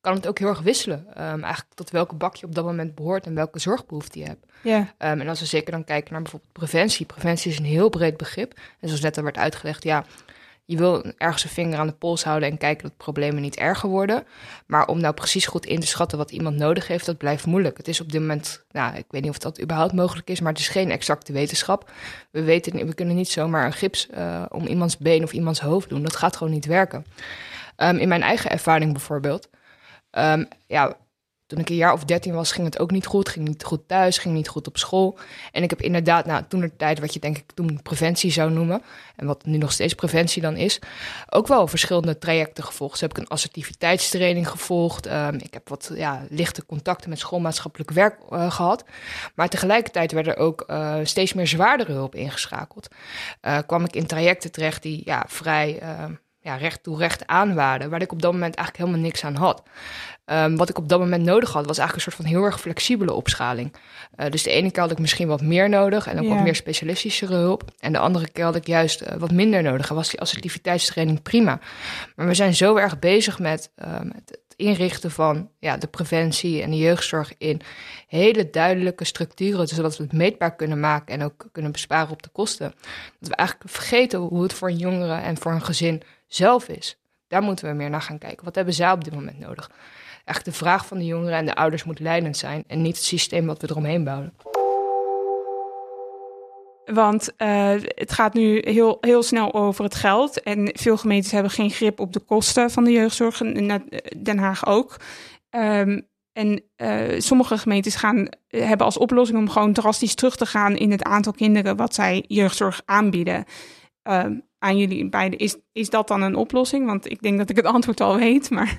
kan 0.00 0.14
het 0.14 0.26
ook 0.26 0.38
heel 0.38 0.48
erg 0.48 0.60
wisselen. 0.60 1.06
Um, 1.08 1.42
eigenlijk 1.42 1.74
tot 1.74 1.90
welke 1.90 2.14
bak 2.14 2.36
je 2.36 2.46
op 2.46 2.54
dat 2.54 2.64
moment 2.64 2.94
behoort 2.94 3.26
en 3.26 3.34
welke 3.34 3.58
zorgbehoefte 3.58 4.18
je 4.18 4.24
hebt. 4.24 4.46
Yeah. 4.62 4.86
en 4.98 5.28
als 5.28 5.40
we 5.40 5.46
zeker 5.46 5.72
dan 5.72 5.84
kijken 5.84 6.12
naar 6.12 6.22
bijvoorbeeld 6.22 6.52
preventie. 6.52 7.06
Preventie 7.06 7.50
is 7.50 7.58
een 7.58 7.64
heel 7.64 7.88
breed 7.88 8.16
begrip. 8.16 8.52
En 8.80 8.88
zoals 8.88 9.02
net 9.02 9.16
al 9.16 9.22
werd 9.22 9.36
uitgelegd, 9.36 9.82
ja, 9.82 10.04
je 10.70 10.76
wil 10.76 11.04
ergens 11.16 11.44
een 11.44 11.50
vinger 11.50 11.78
aan 11.78 11.86
de 11.86 11.92
pols 11.92 12.24
houden 12.24 12.50
en 12.50 12.58
kijken 12.58 12.82
dat 12.88 12.96
problemen 12.96 13.42
niet 13.42 13.56
erger 13.56 13.88
worden. 13.88 14.24
Maar 14.66 14.86
om 14.86 15.00
nou 15.00 15.14
precies 15.14 15.46
goed 15.46 15.66
in 15.66 15.80
te 15.80 15.86
schatten 15.86 16.18
wat 16.18 16.30
iemand 16.30 16.56
nodig 16.56 16.86
heeft, 16.86 17.06
dat 17.06 17.18
blijft 17.18 17.46
moeilijk. 17.46 17.76
Het 17.76 17.88
is 17.88 18.00
op 18.00 18.12
dit 18.12 18.20
moment, 18.20 18.64
nou, 18.70 18.96
ik 18.96 19.04
weet 19.08 19.22
niet 19.22 19.30
of 19.30 19.38
dat 19.38 19.60
überhaupt 19.60 19.92
mogelijk 19.92 20.30
is, 20.30 20.40
maar 20.40 20.52
het 20.52 20.60
is 20.60 20.68
geen 20.68 20.90
exacte 20.90 21.32
wetenschap. 21.32 21.90
We 22.30 22.42
weten, 22.42 22.86
we 22.86 22.94
kunnen 22.94 23.16
niet 23.16 23.28
zomaar 23.28 23.66
een 23.66 23.72
gips 23.72 24.08
uh, 24.14 24.42
om 24.48 24.66
iemands 24.66 24.98
been 24.98 25.22
of 25.22 25.32
iemands 25.32 25.60
hoofd 25.60 25.88
doen. 25.88 26.02
Dat 26.02 26.16
gaat 26.16 26.36
gewoon 26.36 26.52
niet 26.52 26.66
werken. 26.66 27.06
Um, 27.76 27.96
in 27.96 28.08
mijn 28.08 28.22
eigen 28.22 28.50
ervaring 28.50 28.92
bijvoorbeeld, 28.92 29.48
um, 30.10 30.48
ja, 30.66 30.96
toen 31.50 31.58
ik 31.58 31.68
een 31.68 31.76
jaar 31.76 31.92
of 31.92 32.04
dertien 32.04 32.34
was, 32.34 32.52
ging 32.52 32.66
het 32.66 32.78
ook 32.78 32.90
niet 32.90 33.06
goed. 33.06 33.28
Ging 33.28 33.48
niet 33.48 33.64
goed 33.64 33.88
thuis, 33.88 34.18
ging 34.18 34.34
niet 34.34 34.48
goed 34.48 34.66
op 34.66 34.78
school. 34.78 35.18
En 35.52 35.62
ik 35.62 35.70
heb 35.70 35.80
inderdaad, 35.80 36.26
nou, 36.26 36.44
toen 36.48 36.60
de 36.60 36.76
tijd, 36.76 37.00
wat 37.00 37.14
je 37.14 37.20
denk 37.20 37.38
ik 37.38 37.52
toen 37.54 37.82
preventie 37.82 38.30
zou 38.30 38.50
noemen, 38.50 38.82
en 39.16 39.26
wat 39.26 39.44
nu 39.44 39.58
nog 39.58 39.72
steeds 39.72 39.94
preventie 39.94 40.42
dan 40.42 40.56
is, 40.56 40.78
ook 41.30 41.46
wel 41.46 41.66
verschillende 41.66 42.18
trajecten 42.18 42.64
gevolgd. 42.64 42.92
Dus 42.92 43.00
heb 43.00 43.10
ik 43.10 43.18
een 43.18 43.28
assertiviteitstraining 43.28 44.48
gevolgd. 44.48 45.06
Um, 45.06 45.34
ik 45.34 45.54
heb 45.54 45.68
wat 45.68 45.90
ja, 45.94 46.26
lichte 46.28 46.66
contacten 46.66 47.10
met 47.10 47.18
schoolmaatschappelijk 47.18 47.90
werk 47.90 48.18
uh, 48.30 48.50
gehad. 48.50 48.84
Maar 49.34 49.48
tegelijkertijd 49.48 50.12
werd 50.12 50.26
er 50.26 50.36
ook 50.36 50.64
uh, 50.66 50.96
steeds 51.02 51.32
meer 51.32 51.46
zwaardere 51.46 51.92
hulp 51.92 52.14
ingeschakeld. 52.14 52.88
Uh, 53.42 53.58
kwam 53.66 53.84
ik 53.84 53.94
in 53.94 54.06
trajecten 54.06 54.52
terecht 54.52 54.82
die 54.82 55.02
ja, 55.04 55.24
vrij 55.28 55.78
ehm, 55.78 56.12
ja, 56.40 56.56
recht 56.56 56.82
toe 56.82 56.98
recht 56.98 57.26
aanwaarden, 57.26 57.90
waar 57.90 58.02
ik 58.02 58.12
op 58.12 58.22
dat 58.22 58.32
moment 58.32 58.54
eigenlijk 58.54 58.86
helemaal 58.86 59.08
niks 59.08 59.24
aan 59.24 59.34
had. 59.34 59.62
Um, 60.26 60.56
wat 60.56 60.68
ik 60.68 60.78
op 60.78 60.88
dat 60.88 60.98
moment 60.98 61.24
nodig 61.24 61.52
had, 61.52 61.66
was 61.66 61.78
eigenlijk 61.78 62.06
een 62.06 62.12
soort 62.12 62.26
van 62.26 62.36
heel 62.36 62.44
erg 62.44 62.60
flexibele 62.60 63.12
opschaling. 63.12 63.74
Uh, 64.16 64.30
dus 64.30 64.42
de 64.42 64.50
ene 64.50 64.70
keer 64.70 64.82
had 64.82 64.90
ik 64.90 64.98
misschien 64.98 65.28
wat 65.28 65.42
meer 65.42 65.68
nodig 65.68 66.06
en 66.06 66.18
ook 66.18 66.24
ja. 66.24 66.34
wat 66.34 66.42
meer 66.42 66.54
specialistischere 66.54 67.34
hulp. 67.34 67.64
En 67.78 67.92
de 67.92 67.98
andere 67.98 68.30
keer 68.30 68.44
had 68.44 68.56
ik 68.56 68.66
juist 68.66 69.02
uh, 69.02 69.08
wat 69.18 69.30
minder 69.30 69.62
nodig 69.62 69.88
en 69.88 69.94
was 69.94 70.10
die 70.10 70.20
assertiviteitstraining 70.20 71.22
prima. 71.22 71.60
Maar 72.16 72.26
we 72.26 72.34
zijn 72.34 72.54
zo 72.54 72.76
erg 72.76 72.98
bezig 72.98 73.38
met, 73.38 73.70
uh, 73.78 74.00
met 74.00 74.22
het 74.24 74.38
inrichten 74.56 75.10
van 75.10 75.50
ja, 75.58 75.76
de 75.76 75.86
preventie 75.86 76.62
en 76.62 76.70
de 76.70 76.76
jeugdzorg 76.76 77.32
in 77.38 77.60
hele 78.06 78.50
duidelijke 78.50 79.04
structuren, 79.04 79.68
zodat 79.68 79.96
we 79.96 80.02
het 80.02 80.12
meetbaar 80.12 80.56
kunnen 80.56 80.80
maken 80.80 81.14
en 81.14 81.22
ook 81.22 81.48
kunnen 81.52 81.72
besparen 81.72 82.10
op 82.10 82.22
de 82.22 82.28
kosten. 82.28 82.74
Dat 83.18 83.28
we 83.28 83.34
eigenlijk 83.34 83.70
vergeten 83.70 84.18
hoe 84.18 84.42
het 84.42 84.52
voor 84.52 84.68
een 84.68 84.76
jongere 84.76 85.14
en 85.14 85.36
voor 85.36 85.52
een 85.52 85.64
gezin 85.64 86.02
zelf 86.32 86.68
is. 86.68 86.98
Daar 87.26 87.42
moeten 87.42 87.68
we 87.68 87.74
meer 87.74 87.90
naar 87.90 88.02
gaan 88.02 88.18
kijken. 88.18 88.44
Wat 88.44 88.54
hebben 88.54 88.74
zij 88.74 88.92
op 88.92 89.04
dit 89.04 89.14
moment 89.14 89.38
nodig? 89.38 89.70
Echt 90.24 90.44
de 90.44 90.52
vraag 90.52 90.86
van 90.86 90.98
de 90.98 91.04
jongeren 91.04 91.38
en 91.38 91.46
de 91.46 91.54
ouders 91.54 91.84
moet 91.84 91.98
leidend 91.98 92.36
zijn 92.36 92.64
en 92.66 92.82
niet 92.82 92.96
het 92.96 93.04
systeem 93.04 93.46
wat 93.46 93.60
we 93.60 93.70
eromheen 93.70 94.04
bouwen. 94.04 94.34
Want 96.84 97.32
uh, 97.38 97.74
het 97.94 98.12
gaat 98.12 98.34
nu 98.34 98.62
heel, 98.64 98.98
heel 99.00 99.22
snel 99.22 99.54
over 99.54 99.84
het 99.84 99.94
geld. 99.94 100.42
En 100.42 100.70
veel 100.72 100.96
gemeentes 100.96 101.30
hebben 101.30 101.50
geen 101.50 101.70
grip 101.70 102.00
op 102.00 102.12
de 102.12 102.20
kosten 102.20 102.70
van 102.70 102.84
de 102.84 102.92
jeugdzorg. 102.92 103.40
En 103.40 103.88
Den 104.16 104.38
Haag 104.38 104.66
ook. 104.66 104.96
Um, 105.50 106.08
en 106.32 106.62
uh, 106.76 107.20
sommige 107.20 107.58
gemeentes 107.58 107.94
gaan, 107.94 108.28
hebben 108.48 108.86
als 108.86 108.98
oplossing 108.98 109.38
om 109.38 109.50
gewoon 109.50 109.72
drastisch 109.72 110.14
terug 110.14 110.36
te 110.36 110.46
gaan 110.46 110.76
in 110.76 110.90
het 110.90 111.02
aantal 111.02 111.32
kinderen 111.32 111.76
wat 111.76 111.94
zij 111.94 112.24
jeugdzorg 112.28 112.82
aanbieden. 112.84 113.44
Uh, 114.08 114.24
aan 114.60 114.78
jullie 114.78 115.08
beiden. 115.08 115.38
Is, 115.38 115.56
is 115.72 115.90
dat 115.90 116.08
dan 116.08 116.22
een 116.22 116.34
oplossing? 116.34 116.86
Want 116.86 117.10
ik 117.10 117.22
denk 117.22 117.38
dat 117.38 117.50
ik 117.50 117.56
het 117.56 117.64
antwoord 117.64 118.00
al 118.00 118.16
weet. 118.16 118.50
Maar 118.50 118.78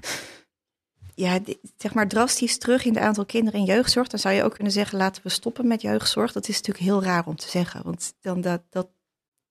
ja, 1.15 1.39
zeg 1.77 1.93
maar 1.93 2.07
drastisch 2.07 2.57
terug 2.57 2.85
in 2.85 2.93
het 2.93 3.03
aantal 3.03 3.25
kinderen 3.25 3.59
in 3.59 3.65
jeugdzorg, 3.65 4.07
dan 4.07 4.19
zou 4.19 4.35
je 4.35 4.43
ook 4.43 4.53
kunnen 4.53 4.73
zeggen: 4.73 4.97
laten 4.97 5.23
we 5.23 5.29
stoppen 5.29 5.67
met 5.67 5.81
jeugdzorg. 5.81 6.31
Dat 6.31 6.47
is 6.47 6.55
natuurlijk 6.55 6.85
heel 6.85 7.03
raar 7.03 7.25
om 7.25 7.35
te 7.35 7.49
zeggen, 7.49 7.83
want 7.83 8.13
dan 8.21 8.41
dat, 8.41 8.61
dat, 8.69 8.89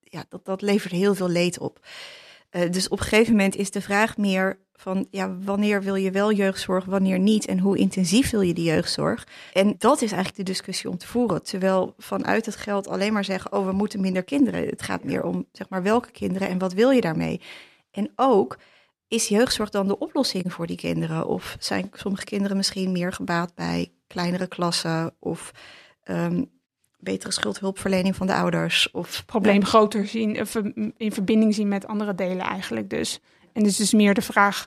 ja, 0.00 0.24
dat, 0.28 0.44
dat 0.44 0.62
levert 0.62 0.92
heel 0.92 1.14
veel 1.14 1.28
leed 1.28 1.58
op. 1.58 1.86
Uh, 2.50 2.70
dus 2.70 2.88
op 2.88 2.98
een 2.98 3.04
gegeven 3.04 3.32
moment 3.32 3.56
is 3.56 3.70
de 3.70 3.80
vraag 3.80 4.16
meer 4.16 4.58
van 4.80 5.06
ja, 5.10 5.36
wanneer 5.38 5.82
wil 5.82 5.94
je 5.94 6.10
wel 6.10 6.32
jeugdzorg, 6.32 6.84
wanneer 6.84 7.18
niet 7.18 7.46
en 7.46 7.58
hoe 7.58 7.78
intensief 7.78 8.30
wil 8.30 8.40
je 8.40 8.54
die 8.54 8.64
jeugdzorg? 8.64 9.26
En 9.52 9.74
dat 9.78 10.02
is 10.02 10.12
eigenlijk 10.12 10.36
de 10.36 10.52
discussie 10.52 10.90
om 10.90 10.98
te 10.98 11.06
voeren. 11.06 11.42
Terwijl 11.42 11.94
vanuit 11.98 12.46
het 12.46 12.56
geld 12.56 12.88
alleen 12.88 13.12
maar 13.12 13.24
zeggen, 13.24 13.52
oh 13.52 13.66
we 13.66 13.72
moeten 13.72 14.00
minder 14.00 14.22
kinderen. 14.22 14.66
Het 14.66 14.82
gaat 14.82 15.04
meer 15.04 15.24
om 15.24 15.46
zeg 15.52 15.68
maar 15.68 15.82
welke 15.82 16.10
kinderen 16.10 16.48
en 16.48 16.58
wat 16.58 16.72
wil 16.72 16.90
je 16.90 17.00
daarmee? 17.00 17.40
En 17.90 18.12
ook 18.16 18.58
is 19.08 19.28
jeugdzorg 19.28 19.70
dan 19.70 19.86
de 19.86 19.98
oplossing 19.98 20.52
voor 20.52 20.66
die 20.66 20.76
kinderen? 20.76 21.26
Of 21.26 21.56
zijn 21.58 21.90
sommige 21.92 22.24
kinderen 22.24 22.56
misschien 22.56 22.92
meer 22.92 23.12
gebaat 23.12 23.54
bij 23.54 23.92
kleinere 24.06 24.46
klassen 24.46 25.14
of 25.18 25.50
um, 26.04 26.50
betere 26.98 27.32
schuldhulpverlening 27.32 28.16
van 28.16 28.26
de 28.26 28.34
ouders? 28.34 28.90
Of 28.90 29.24
probleem 29.26 29.64
groter 29.64 30.06
zien, 30.06 30.46
in 30.96 31.12
verbinding 31.12 31.54
zien 31.54 31.68
met 31.68 31.86
andere 31.86 32.14
delen 32.14 32.46
eigenlijk 32.46 32.90
dus. 32.90 33.20
En 33.52 33.62
dus 33.62 33.80
is 33.80 33.92
meer 33.92 34.14
de 34.14 34.22
vraag 34.22 34.66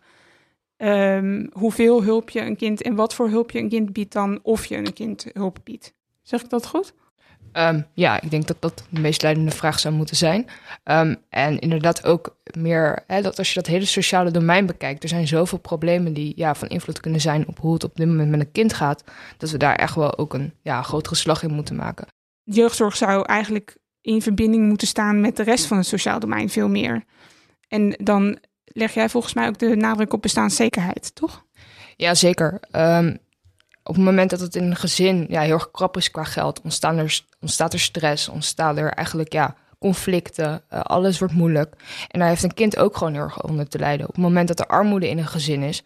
um, 0.77 1.49
hoeveel 1.51 2.03
hulp 2.03 2.29
je 2.29 2.41
een 2.41 2.55
kind 2.55 2.81
en 2.81 2.95
wat 2.95 3.13
voor 3.13 3.29
hulp 3.29 3.51
je 3.51 3.59
een 3.59 3.69
kind 3.69 3.93
biedt 3.93 4.13
dan 4.13 4.39
of 4.41 4.65
je 4.65 4.77
een 4.77 4.93
kind 4.93 5.25
hulp 5.33 5.59
biedt. 5.63 5.93
Zeg 6.21 6.41
ik 6.41 6.49
dat 6.49 6.67
goed? 6.67 6.93
Um, 7.53 7.85
ja, 7.93 8.21
ik 8.21 8.31
denk 8.31 8.47
dat 8.47 8.61
dat 8.61 8.85
de 8.89 8.99
meest 8.99 9.21
leidende 9.21 9.51
vraag 9.51 9.79
zou 9.79 9.93
moeten 9.93 10.15
zijn. 10.15 10.45
Um, 10.83 11.15
en 11.29 11.59
inderdaad 11.59 12.05
ook 12.05 12.37
meer, 12.57 13.03
hè, 13.07 13.21
dat 13.21 13.37
als 13.37 13.47
je 13.47 13.55
dat 13.55 13.67
hele 13.67 13.85
sociale 13.85 14.31
domein 14.31 14.65
bekijkt, 14.65 15.03
er 15.03 15.09
zijn 15.09 15.27
zoveel 15.27 15.57
problemen 15.57 16.13
die 16.13 16.33
ja, 16.35 16.55
van 16.55 16.67
invloed 16.67 16.99
kunnen 16.99 17.21
zijn 17.21 17.47
op 17.47 17.59
hoe 17.59 17.73
het 17.73 17.83
op 17.83 17.95
dit 17.95 18.07
moment 18.07 18.29
met 18.29 18.39
een 18.39 18.51
kind 18.51 18.73
gaat, 18.73 19.03
dat 19.37 19.49
we 19.49 19.57
daar 19.57 19.75
echt 19.75 19.95
wel 19.95 20.17
ook 20.17 20.33
een 20.33 20.53
ja, 20.61 20.81
grotere 20.81 21.15
slag 21.15 21.43
in 21.43 21.53
moeten 21.53 21.75
maken. 21.75 22.07
Jeugdzorg 22.43 22.95
zou 22.95 23.25
eigenlijk 23.25 23.77
in 24.01 24.21
verbinding 24.21 24.67
moeten 24.67 24.87
staan 24.87 25.21
met 25.21 25.37
de 25.37 25.43
rest 25.43 25.65
van 25.65 25.77
het 25.77 25.85
sociaal 25.85 26.19
domein 26.19 26.49
veel 26.49 26.69
meer. 26.69 27.03
En 27.67 27.89
dan 27.89 28.37
leg 28.65 28.93
jij 28.93 29.09
volgens 29.09 29.33
mij 29.33 29.47
ook 29.47 29.57
de 29.57 29.75
nadruk 29.75 30.13
op 30.13 30.21
bestaanszekerheid, 30.21 31.15
toch? 31.15 31.45
Ja, 31.95 32.15
zeker. 32.15 32.59
Um, 32.71 33.17
op 33.83 33.95
het 33.95 34.03
moment 34.03 34.29
dat 34.29 34.39
het 34.39 34.55
in 34.55 34.63
een 34.63 34.75
gezin 34.75 35.25
ja, 35.29 35.41
heel 35.41 35.53
erg 35.53 35.71
krap 35.71 35.97
is 35.97 36.11
qua 36.11 36.23
geld, 36.23 36.61
ontstaan 36.61 36.97
er, 36.97 37.21
ontstaat 37.41 37.73
er 37.73 37.79
stress, 37.79 38.29
ontstaan 38.29 38.77
er 38.77 38.91
eigenlijk 38.91 39.33
ja, 39.33 39.55
conflicten, 39.83 40.61
uh, 40.73 40.79
alles 40.79 41.19
wordt 41.19 41.33
moeilijk. 41.33 41.75
En 42.07 42.19
daar 42.19 42.27
heeft 42.27 42.43
een 42.43 42.53
kind 42.53 42.77
ook 42.77 42.97
gewoon 42.97 43.13
heel 43.13 43.21
erg 43.21 43.43
onder 43.43 43.67
te 43.67 43.79
lijden. 43.79 44.07
Op 44.07 44.13
het 44.13 44.23
moment 44.23 44.47
dat 44.47 44.59
er 44.59 44.67
armoede 44.67 45.09
in 45.09 45.17
een 45.17 45.27
gezin 45.27 45.61
is, 45.61 45.83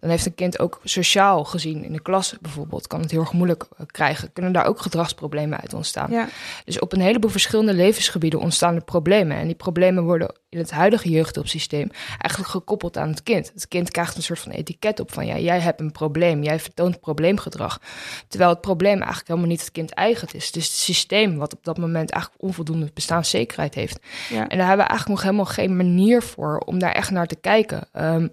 dan 0.00 0.10
heeft 0.10 0.26
een 0.26 0.34
kind 0.34 0.58
ook 0.58 0.80
sociaal 0.84 1.44
gezien 1.44 1.84
in 1.84 1.92
de 1.92 2.00
klas 2.02 2.34
bijvoorbeeld, 2.40 2.86
kan 2.86 3.00
het 3.00 3.10
heel 3.10 3.20
erg 3.20 3.32
moeilijk 3.32 3.64
uh, 3.72 3.86
krijgen. 3.86 4.32
Kunnen 4.32 4.52
daar 4.52 4.66
ook 4.66 4.80
gedragsproblemen 4.80 5.60
uit 5.60 5.74
ontstaan. 5.74 6.10
Ja. 6.10 6.28
Dus 6.64 6.78
op 6.78 6.92
een 6.92 7.00
heleboel 7.00 7.30
verschillende 7.30 7.74
levensgebieden 7.74 8.40
ontstaan 8.40 8.74
er 8.74 8.84
problemen. 8.84 9.36
En 9.36 9.46
die 9.46 9.56
problemen 9.56 10.04
worden 10.04 10.34
in 10.48 10.58
het 10.58 10.70
huidige 10.70 11.10
jeugdhulpsysteem 11.10 11.90
eigenlijk 12.18 12.50
gekoppeld 12.50 12.96
aan 12.96 13.08
het 13.08 13.22
kind. 13.22 13.50
Het 13.54 13.68
kind 13.68 13.90
krijgt 13.90 14.16
een 14.16 14.22
soort 14.22 14.38
van 14.38 14.52
etiket 14.52 15.00
op 15.00 15.12
van 15.12 15.26
ja, 15.26 15.38
jij 15.38 15.60
hebt 15.60 15.80
een 15.80 15.92
probleem, 15.92 16.42
jij 16.42 16.60
vertoont 16.60 17.00
probleemgedrag. 17.00 17.80
Terwijl 18.28 18.50
het 18.50 18.60
probleem 18.60 18.96
eigenlijk 18.96 19.28
helemaal 19.28 19.48
niet 19.48 19.60
het 19.60 19.72
kind 19.72 19.90
eigen 19.90 20.28
is. 20.32 20.46
Het 20.46 20.56
is 20.56 20.66
het 20.66 20.76
systeem 20.76 21.36
wat 21.36 21.54
op 21.54 21.64
dat 21.64 21.78
moment 21.78 22.10
eigenlijk 22.10 22.42
onvoldoende 22.42 22.90
bestaanszekerheid 22.94 23.37
heeft. 23.74 23.98
Ja. 24.28 24.48
En 24.48 24.58
daar 24.58 24.66
hebben 24.66 24.86
we 24.86 24.90
eigenlijk 24.90 25.08
nog 25.08 25.22
helemaal 25.22 25.52
geen 25.52 25.76
manier 25.76 26.22
voor 26.22 26.58
om 26.58 26.78
daar 26.78 26.92
echt 26.92 27.10
naar 27.10 27.26
te 27.26 27.40
kijken. 27.40 27.88
Um, 27.92 28.32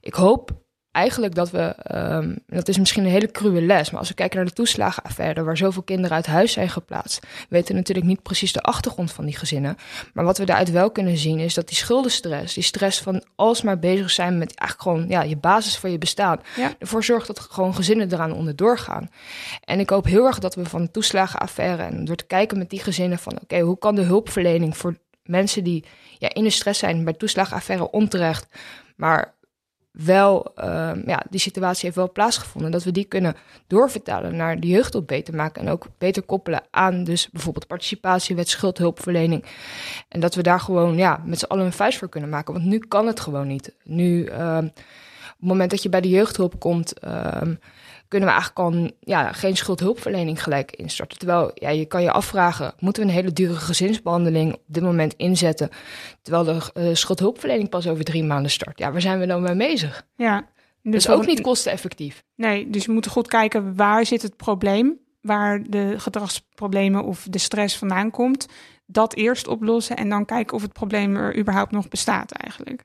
ik 0.00 0.14
hoop 0.14 0.50
eigenlijk 0.96 1.34
dat 1.34 1.50
we, 1.50 1.74
um, 1.94 2.38
dat 2.46 2.68
is 2.68 2.78
misschien 2.78 3.04
een 3.04 3.10
hele 3.10 3.30
cruwe 3.30 3.62
les, 3.62 3.90
maar 3.90 4.00
als 4.00 4.08
we 4.08 4.14
kijken 4.14 4.36
naar 4.36 4.46
de 4.46 4.52
toeslagenaffaire, 4.52 5.42
waar 5.42 5.56
zoveel 5.56 5.82
kinderen 5.82 6.16
uit 6.16 6.26
huis 6.26 6.52
zijn 6.52 6.68
geplaatst, 6.68 7.26
weten 7.48 7.68
we 7.68 7.74
natuurlijk 7.74 8.06
niet 8.06 8.22
precies 8.22 8.52
de 8.52 8.60
achtergrond 8.60 9.12
van 9.12 9.24
die 9.24 9.36
gezinnen. 9.36 9.76
Maar 10.12 10.24
wat 10.24 10.38
we 10.38 10.44
daaruit 10.44 10.70
wel 10.70 10.90
kunnen 10.90 11.16
zien, 11.16 11.38
is 11.38 11.54
dat 11.54 11.68
die 11.68 11.76
schuldenstress, 11.76 12.54
die 12.54 12.62
stress 12.62 13.00
van 13.00 13.24
alsmaar 13.34 13.78
bezig 13.78 14.10
zijn 14.10 14.38
met 14.38 14.54
eigenlijk 14.54 14.82
gewoon 14.82 15.08
ja, 15.08 15.22
je 15.22 15.36
basis 15.36 15.76
van 15.78 15.90
je 15.90 15.98
bestaan, 15.98 16.40
ervoor 16.78 17.04
zorgt 17.04 17.26
dat 17.26 17.40
gewoon 17.40 17.74
gezinnen 17.74 18.12
eraan 18.12 18.32
onderdoor 18.32 18.78
gaan. 18.78 19.10
En 19.64 19.80
ik 19.80 19.90
hoop 19.90 20.04
heel 20.04 20.26
erg 20.26 20.38
dat 20.38 20.54
we 20.54 20.64
van 20.64 20.82
de 20.82 20.90
toeslagenaffaire 20.90 21.82
en 21.82 22.04
door 22.04 22.16
te 22.16 22.26
kijken 22.26 22.58
met 22.58 22.70
die 22.70 22.80
gezinnen 22.80 23.18
van, 23.18 23.38
oké, 23.42 23.60
hoe 23.60 23.78
kan 23.78 23.94
de 23.94 24.02
hulpverlening 24.02 24.76
voor 24.76 24.96
mensen 25.22 25.64
die 25.64 25.84
ja, 26.18 26.34
in 26.34 26.44
de 26.44 26.50
stress 26.50 26.78
zijn 26.78 27.04
bij 27.04 27.12
toeslagenaffaire 27.12 27.90
onterecht, 27.90 28.46
maar 28.96 29.34
wel, 29.96 30.52
uh, 30.58 30.90
ja, 31.06 31.22
die 31.30 31.40
situatie 31.40 31.84
heeft 31.84 31.96
wel 31.96 32.12
plaatsgevonden. 32.12 32.70
Dat 32.70 32.84
we 32.84 32.92
die 32.92 33.04
kunnen 33.04 33.36
doorvertalen 33.66 34.36
naar 34.36 34.60
de 34.60 34.66
jeugdhulp 34.66 35.06
beter 35.06 35.34
maken. 35.34 35.62
En 35.62 35.68
ook 35.68 35.86
beter 35.98 36.22
koppelen 36.22 36.62
aan 36.70 37.04
dus 37.04 37.30
bijvoorbeeld 37.30 37.66
participatiewet, 37.66 38.48
schuldhulpverlening. 38.48 39.44
En 40.08 40.20
dat 40.20 40.34
we 40.34 40.42
daar 40.42 40.60
gewoon 40.60 40.96
ja, 40.96 41.22
met 41.24 41.38
z'n 41.38 41.44
allen 41.44 41.64
een 41.64 41.72
vuist 41.72 41.98
voor 41.98 42.08
kunnen 42.08 42.30
maken. 42.30 42.54
Want 42.54 42.66
nu 42.66 42.78
kan 42.78 43.06
het 43.06 43.20
gewoon 43.20 43.46
niet. 43.46 43.74
Nu, 43.84 44.24
uh, 44.24 44.56
op 44.56 45.42
het 45.42 45.48
moment 45.48 45.70
dat 45.70 45.82
je 45.82 45.88
bij 45.88 46.00
de 46.00 46.08
jeugdhulp 46.08 46.60
komt, 46.60 46.94
uh, 47.04 47.40
kunnen 48.08 48.28
we 48.28 48.34
eigenlijk 48.34 48.58
al 48.58 48.90
ja, 49.00 49.32
geen 49.32 49.56
schuldhulpverlening 49.56 50.42
gelijk 50.42 50.70
instarten. 50.70 51.18
Terwijl 51.18 51.50
ja, 51.54 51.68
je 51.68 51.84
kan 51.84 52.02
je 52.02 52.10
afvragen, 52.10 52.74
moeten 52.78 53.02
we 53.02 53.08
een 53.08 53.14
hele 53.14 53.32
dure 53.32 53.54
gezinsbehandeling 53.54 54.54
op 54.54 54.62
dit 54.66 54.82
moment 54.82 55.14
inzetten, 55.16 55.70
terwijl 56.22 56.44
de 56.44 56.80
uh, 56.80 56.94
schuldhulpverlening 56.94 57.68
pas 57.68 57.88
over 57.88 58.04
drie 58.04 58.24
maanden 58.24 58.50
start? 58.50 58.78
Ja, 58.78 58.92
waar 58.92 59.00
zijn 59.00 59.18
we 59.18 59.26
dan 59.26 59.42
mee 59.42 59.56
bezig? 59.56 60.06
Ja. 60.16 60.46
Dus 60.82 61.04
dat 61.04 61.14
is 61.14 61.20
ook 61.20 61.26
niet 61.26 61.40
kosteneffectief. 61.40 62.22
Nee, 62.34 62.70
dus 62.70 62.86
we 62.86 62.92
moeten 62.92 63.10
goed 63.10 63.28
kijken 63.28 63.76
waar 63.76 64.06
zit 64.06 64.22
het 64.22 64.36
probleem, 64.36 64.98
waar 65.20 65.62
de 65.62 65.94
gedragsproblemen 65.96 67.04
of 67.04 67.26
de 67.30 67.38
stress 67.38 67.76
vandaan 67.76 68.10
komt. 68.10 68.46
Dat 68.86 69.14
eerst 69.14 69.48
oplossen 69.48 69.96
en 69.96 70.08
dan 70.08 70.24
kijken 70.24 70.56
of 70.56 70.62
het 70.62 70.72
probleem 70.72 71.16
er 71.16 71.38
überhaupt 71.38 71.70
nog 71.70 71.88
bestaat 71.88 72.30
eigenlijk. 72.32 72.84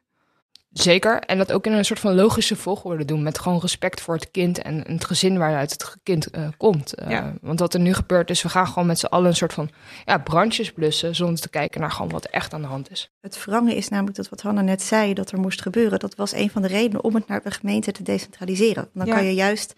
Zeker. 0.71 1.19
En 1.19 1.37
dat 1.37 1.51
ook 1.51 1.65
in 1.65 1.71
een 1.71 1.85
soort 1.85 1.99
van 1.99 2.15
logische 2.15 2.55
volgorde 2.55 3.05
doen. 3.05 3.23
Met 3.23 3.39
gewoon 3.39 3.59
respect 3.59 4.01
voor 4.01 4.15
het 4.15 4.31
kind 4.31 4.61
en 4.61 4.83
het 4.87 5.05
gezin 5.05 5.37
waaruit 5.37 5.71
het 5.71 5.95
kind 6.03 6.37
uh, 6.37 6.47
komt. 6.57 6.93
Uh, 7.01 7.27
Want 7.41 7.59
wat 7.59 7.73
er 7.73 7.79
nu 7.79 7.93
gebeurt 7.93 8.29
is, 8.29 8.41
we 8.41 8.49
gaan 8.49 8.67
gewoon 8.67 8.85
met 8.85 8.99
z'n 8.99 9.05
allen 9.05 9.27
een 9.27 9.35
soort 9.35 9.53
van 9.53 9.69
ja, 10.05 10.17
brandjes 10.17 10.71
blussen. 10.71 11.15
Zonder 11.15 11.41
te 11.41 11.49
kijken 11.49 11.81
naar 11.81 11.91
gewoon 11.91 12.11
wat 12.11 12.23
er 12.23 12.31
echt 12.31 12.53
aan 12.53 12.61
de 12.61 12.67
hand 12.67 12.91
is. 12.91 13.11
Het 13.21 13.45
wrange 13.45 13.75
is 13.75 13.89
namelijk 13.89 14.17
dat 14.17 14.29
wat 14.29 14.41
Hanna 14.41 14.61
net 14.61 14.81
zei, 14.81 15.13
dat 15.13 15.31
er 15.31 15.39
moest 15.39 15.61
gebeuren. 15.61 15.99
Dat 15.99 16.15
was 16.15 16.33
een 16.33 16.49
van 16.49 16.61
de 16.61 16.67
redenen 16.67 17.03
om 17.03 17.15
het 17.15 17.27
naar 17.27 17.41
de 17.43 17.51
gemeente 17.51 17.91
te 17.91 18.03
decentraliseren. 18.03 18.89
Dan 18.93 19.07
kan 19.07 19.25
je 19.25 19.33
juist 19.33 19.73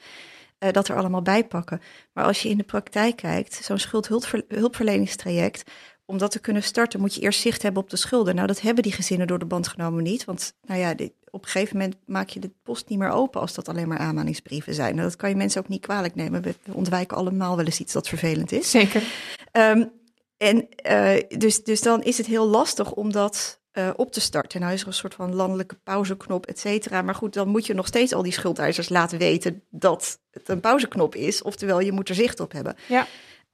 uh, 0.60 0.72
dat 0.72 0.88
er 0.88 0.96
allemaal 0.96 1.22
bij 1.22 1.46
pakken. 1.46 1.82
Maar 2.14 2.26
als 2.26 2.42
je 2.42 2.50
in 2.50 2.58
de 2.58 2.64
praktijk 2.64 3.16
kijkt, 3.16 3.60
zo'n 3.64 3.78
schuldhulpverleningstraject 3.78 5.72
om 6.06 6.18
dat 6.18 6.32
te 6.32 6.40
kunnen 6.40 6.64
starten 6.64 7.00
moet 7.00 7.16
je 7.16 7.22
eerst 7.22 7.42
zicht 7.42 7.62
hebben 7.62 7.82
op 7.82 7.90
de 7.90 7.98
schulden. 7.98 8.36
Nou, 8.36 8.48
dat 8.48 8.62
hebben 8.62 8.84
die 8.84 8.92
gezinnen 8.92 9.28
door 9.28 9.40
de 9.40 9.46
band 9.46 9.68
genomen 9.68 10.04
niet. 10.04 10.26
Want 10.26 10.54
nou 10.62 10.80
ja, 10.80 10.94
dit, 10.94 11.12
op 11.30 11.44
een 11.44 11.50
gegeven 11.50 11.78
moment 11.78 11.96
maak 12.06 12.30
je 12.30 12.40
de 12.40 12.52
post 12.64 12.90
niet 12.90 13.00
meer 13.00 13.10
open 13.10 13.42
als 13.42 13.54
dat 13.54 13.70
alleen 13.70 13.88
maar 13.88 13.98
aanmaningsbrieven 13.98 14.74
zijn. 14.74 14.96
Nou, 14.96 15.08
dat 15.08 15.18
kan 15.18 15.30
je 15.30 15.36
mensen 15.36 15.62
ook 15.62 15.68
niet 15.68 15.82
kwalijk 15.82 16.16
nemen. 16.16 16.42
We, 16.42 16.56
ontwijken 16.72 17.18
allemaal 17.18 17.56
wel 17.56 17.66
eens 17.66 17.80
iets 17.80 17.94
dat 17.94 18.08
vervelend 18.08 18.52
is. 18.52 18.70
Zeker. 18.70 19.04
Um, 19.52 19.92
en 20.38 20.68
uh, 20.92 21.40
dus, 21.40 21.64
dus 21.64 21.82
dan 21.82 22.04
is 22.04 22.18
het 22.18 22.28
heel 22.28 22.48
lastig 22.48 22.92
om 22.92 23.12
dat 23.12 23.62
uh, 23.74 23.90
op 23.96 24.12
te 24.12 24.22
starten. 24.22 24.60
Nou 24.60 24.74
is 24.74 24.82
er 24.82 24.88
een 24.88 24.94
soort 24.94 25.14
van 25.14 25.36
landelijke 25.36 25.76
pauzeknop, 25.76 26.46
et 26.46 26.60
cetera. 26.60 27.02
Maar 27.02 27.16
goed, 27.16 27.34
dan 27.34 27.48
moet 27.48 27.66
je 27.66 27.74
nog 27.74 27.88
steeds 27.88 28.14
al 28.14 28.24
die 28.24 28.32
schuldeisers 28.32 28.90
laten 28.90 29.18
weten 29.18 29.64
dat 29.70 30.20
het 30.32 30.50
een 30.50 30.60
pauzeknop 30.60 31.16
is. 31.16 31.42
Oftewel, 31.42 31.80
je 31.80 31.92
moet 31.92 32.10
er 32.10 32.16
zicht 32.16 32.40
op 32.40 32.52
hebben. 32.52 32.76
Ja. 32.88 33.08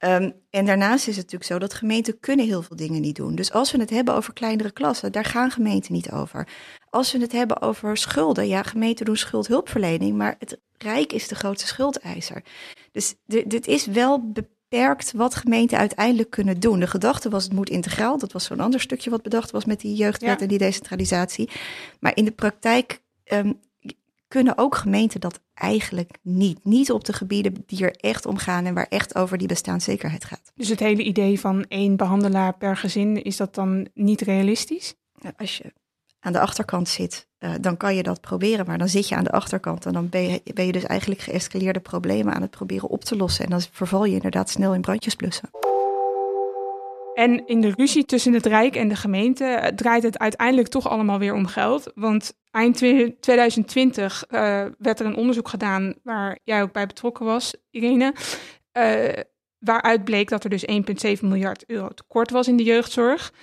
Um, 0.05 0.33
en 0.49 0.65
daarnaast 0.65 1.07
is 1.07 1.15
het 1.15 1.23
natuurlijk 1.31 1.51
zo 1.51 1.59
dat 1.59 1.73
gemeenten 1.73 2.19
kunnen 2.19 2.45
heel 2.45 2.61
veel 2.61 2.75
dingen 2.75 3.01
niet 3.01 3.15
doen. 3.15 3.35
Dus 3.35 3.51
als 3.51 3.71
we 3.71 3.79
het 3.79 3.89
hebben 3.89 4.15
over 4.15 4.33
kleinere 4.33 4.71
klassen, 4.71 5.11
daar 5.11 5.25
gaan 5.25 5.51
gemeenten 5.51 5.93
niet 5.93 6.11
over. 6.11 6.47
Als 6.89 7.11
we 7.11 7.19
het 7.19 7.31
hebben 7.31 7.61
over 7.61 7.97
schulden, 7.97 8.47
ja, 8.47 8.63
gemeenten 8.63 9.05
doen 9.05 9.17
schuldhulpverlening, 9.17 10.17
maar 10.17 10.35
het 10.39 10.59
Rijk 10.83 11.13
is 11.13 11.27
de 11.27 11.35
grootste 11.35 11.67
schuldeiser. 11.67 12.43
Dus 12.91 13.15
dit 13.25 13.67
is 13.67 13.85
wel 13.85 14.31
beperkt 14.31 15.11
wat 15.11 15.35
gemeenten 15.35 15.77
uiteindelijk 15.77 16.29
kunnen 16.29 16.59
doen. 16.59 16.79
De 16.79 16.87
gedachte 16.87 17.29
was 17.29 17.43
het 17.43 17.53
moet 17.53 17.69
integraal, 17.69 18.17
dat 18.17 18.31
was 18.31 18.45
zo'n 18.45 18.59
ander 18.59 18.79
stukje 18.79 19.09
wat 19.09 19.21
bedacht 19.21 19.51
was 19.51 19.65
met 19.65 19.79
die 19.79 19.95
jeugdwet 19.95 20.41
en 20.41 20.47
die 20.47 20.57
decentralisatie. 20.57 21.49
Maar 21.99 22.15
in 22.15 22.25
de 22.25 22.31
praktijk 22.31 23.01
um, 23.25 23.59
kunnen 24.29 24.57
ook 24.57 24.75
gemeenten 24.75 25.19
dat 25.19 25.39
eigenlijk 25.53 26.17
niet. 26.21 26.59
Niet 26.63 26.91
op 26.91 27.03
de 27.05 27.13
gebieden 27.13 27.63
die 27.65 27.83
er 27.83 27.95
echt 27.95 28.25
om 28.25 28.37
gaan 28.37 28.65
en 28.65 28.73
waar 28.73 28.87
echt 28.89 29.15
over 29.15 29.37
die 29.37 29.47
bestaanszekerheid 29.47 30.25
gaat. 30.25 30.51
Dus 30.55 30.69
het 30.69 30.79
hele 30.79 31.03
idee 31.03 31.39
van 31.39 31.65
één 31.67 31.95
behandelaar 31.95 32.57
per 32.57 32.77
gezin, 32.77 33.23
is 33.23 33.37
dat 33.37 33.55
dan 33.55 33.87
niet 33.93 34.21
realistisch? 34.21 34.95
Als 35.37 35.57
je 35.57 35.73
aan 36.19 36.33
de 36.33 36.39
achterkant 36.39 36.89
zit, 36.89 37.27
uh, 37.39 37.51
dan 37.61 37.77
kan 37.77 37.95
je 37.95 38.03
dat 38.03 38.21
proberen. 38.21 38.65
Maar 38.65 38.77
dan 38.77 38.89
zit 38.89 39.07
je 39.07 39.15
aan 39.15 39.23
de 39.23 39.31
achterkant 39.31 39.85
en 39.85 39.93
dan 39.93 40.09
ben 40.09 40.21
je, 40.21 40.41
ben 40.53 40.65
je 40.65 40.71
dus 40.71 40.85
eigenlijk 40.85 41.21
geëscaleerde 41.21 41.79
problemen 41.79 42.33
aan 42.33 42.41
het 42.41 42.51
proberen 42.51 42.89
op 42.89 43.03
te 43.03 43.15
lossen. 43.15 43.43
En 43.43 43.51
dan 43.51 43.61
verval 43.71 44.05
je 44.05 44.13
inderdaad 44.13 44.49
snel 44.49 44.73
in 44.73 44.81
brandjes 44.81 45.15
blussen. 45.15 45.49
En 47.13 47.47
in 47.47 47.61
de 47.61 47.73
ruzie 47.75 48.05
tussen 48.05 48.33
het 48.33 48.45
Rijk 48.45 48.75
en 48.75 48.87
de 48.87 48.95
gemeente 48.95 49.45
eh, 49.45 49.75
draait 49.75 50.03
het 50.03 50.19
uiteindelijk 50.19 50.67
toch 50.67 50.89
allemaal 50.89 51.19
weer 51.19 51.33
om 51.33 51.45
geld. 51.45 51.91
Want 51.95 52.33
eind 52.51 52.77
2020 53.19 54.23
uh, 54.29 54.61
eh, 54.61 54.71
werd 54.77 54.99
er 54.99 55.05
een 55.05 55.15
onderzoek 55.15 55.47
gedaan 55.47 55.93
waar 56.03 56.39
jij 56.43 56.61
ook 56.61 56.71
bij 56.71 56.85
betrokken 56.85 57.25
was, 57.25 57.53
Irene. 57.69 58.13
Uh, 58.73 59.23
waaruit 59.59 60.03
bleek 60.03 60.29
dat 60.29 60.43
er 60.43 60.49
dus 60.49 60.65
1,7 60.65 61.21
miljard 61.21 61.63
euro 61.65 61.87
tekort 61.87 62.31
was 62.31 62.47
in 62.47 62.57
de 62.57 62.63
jeugdzorg. 62.63 63.33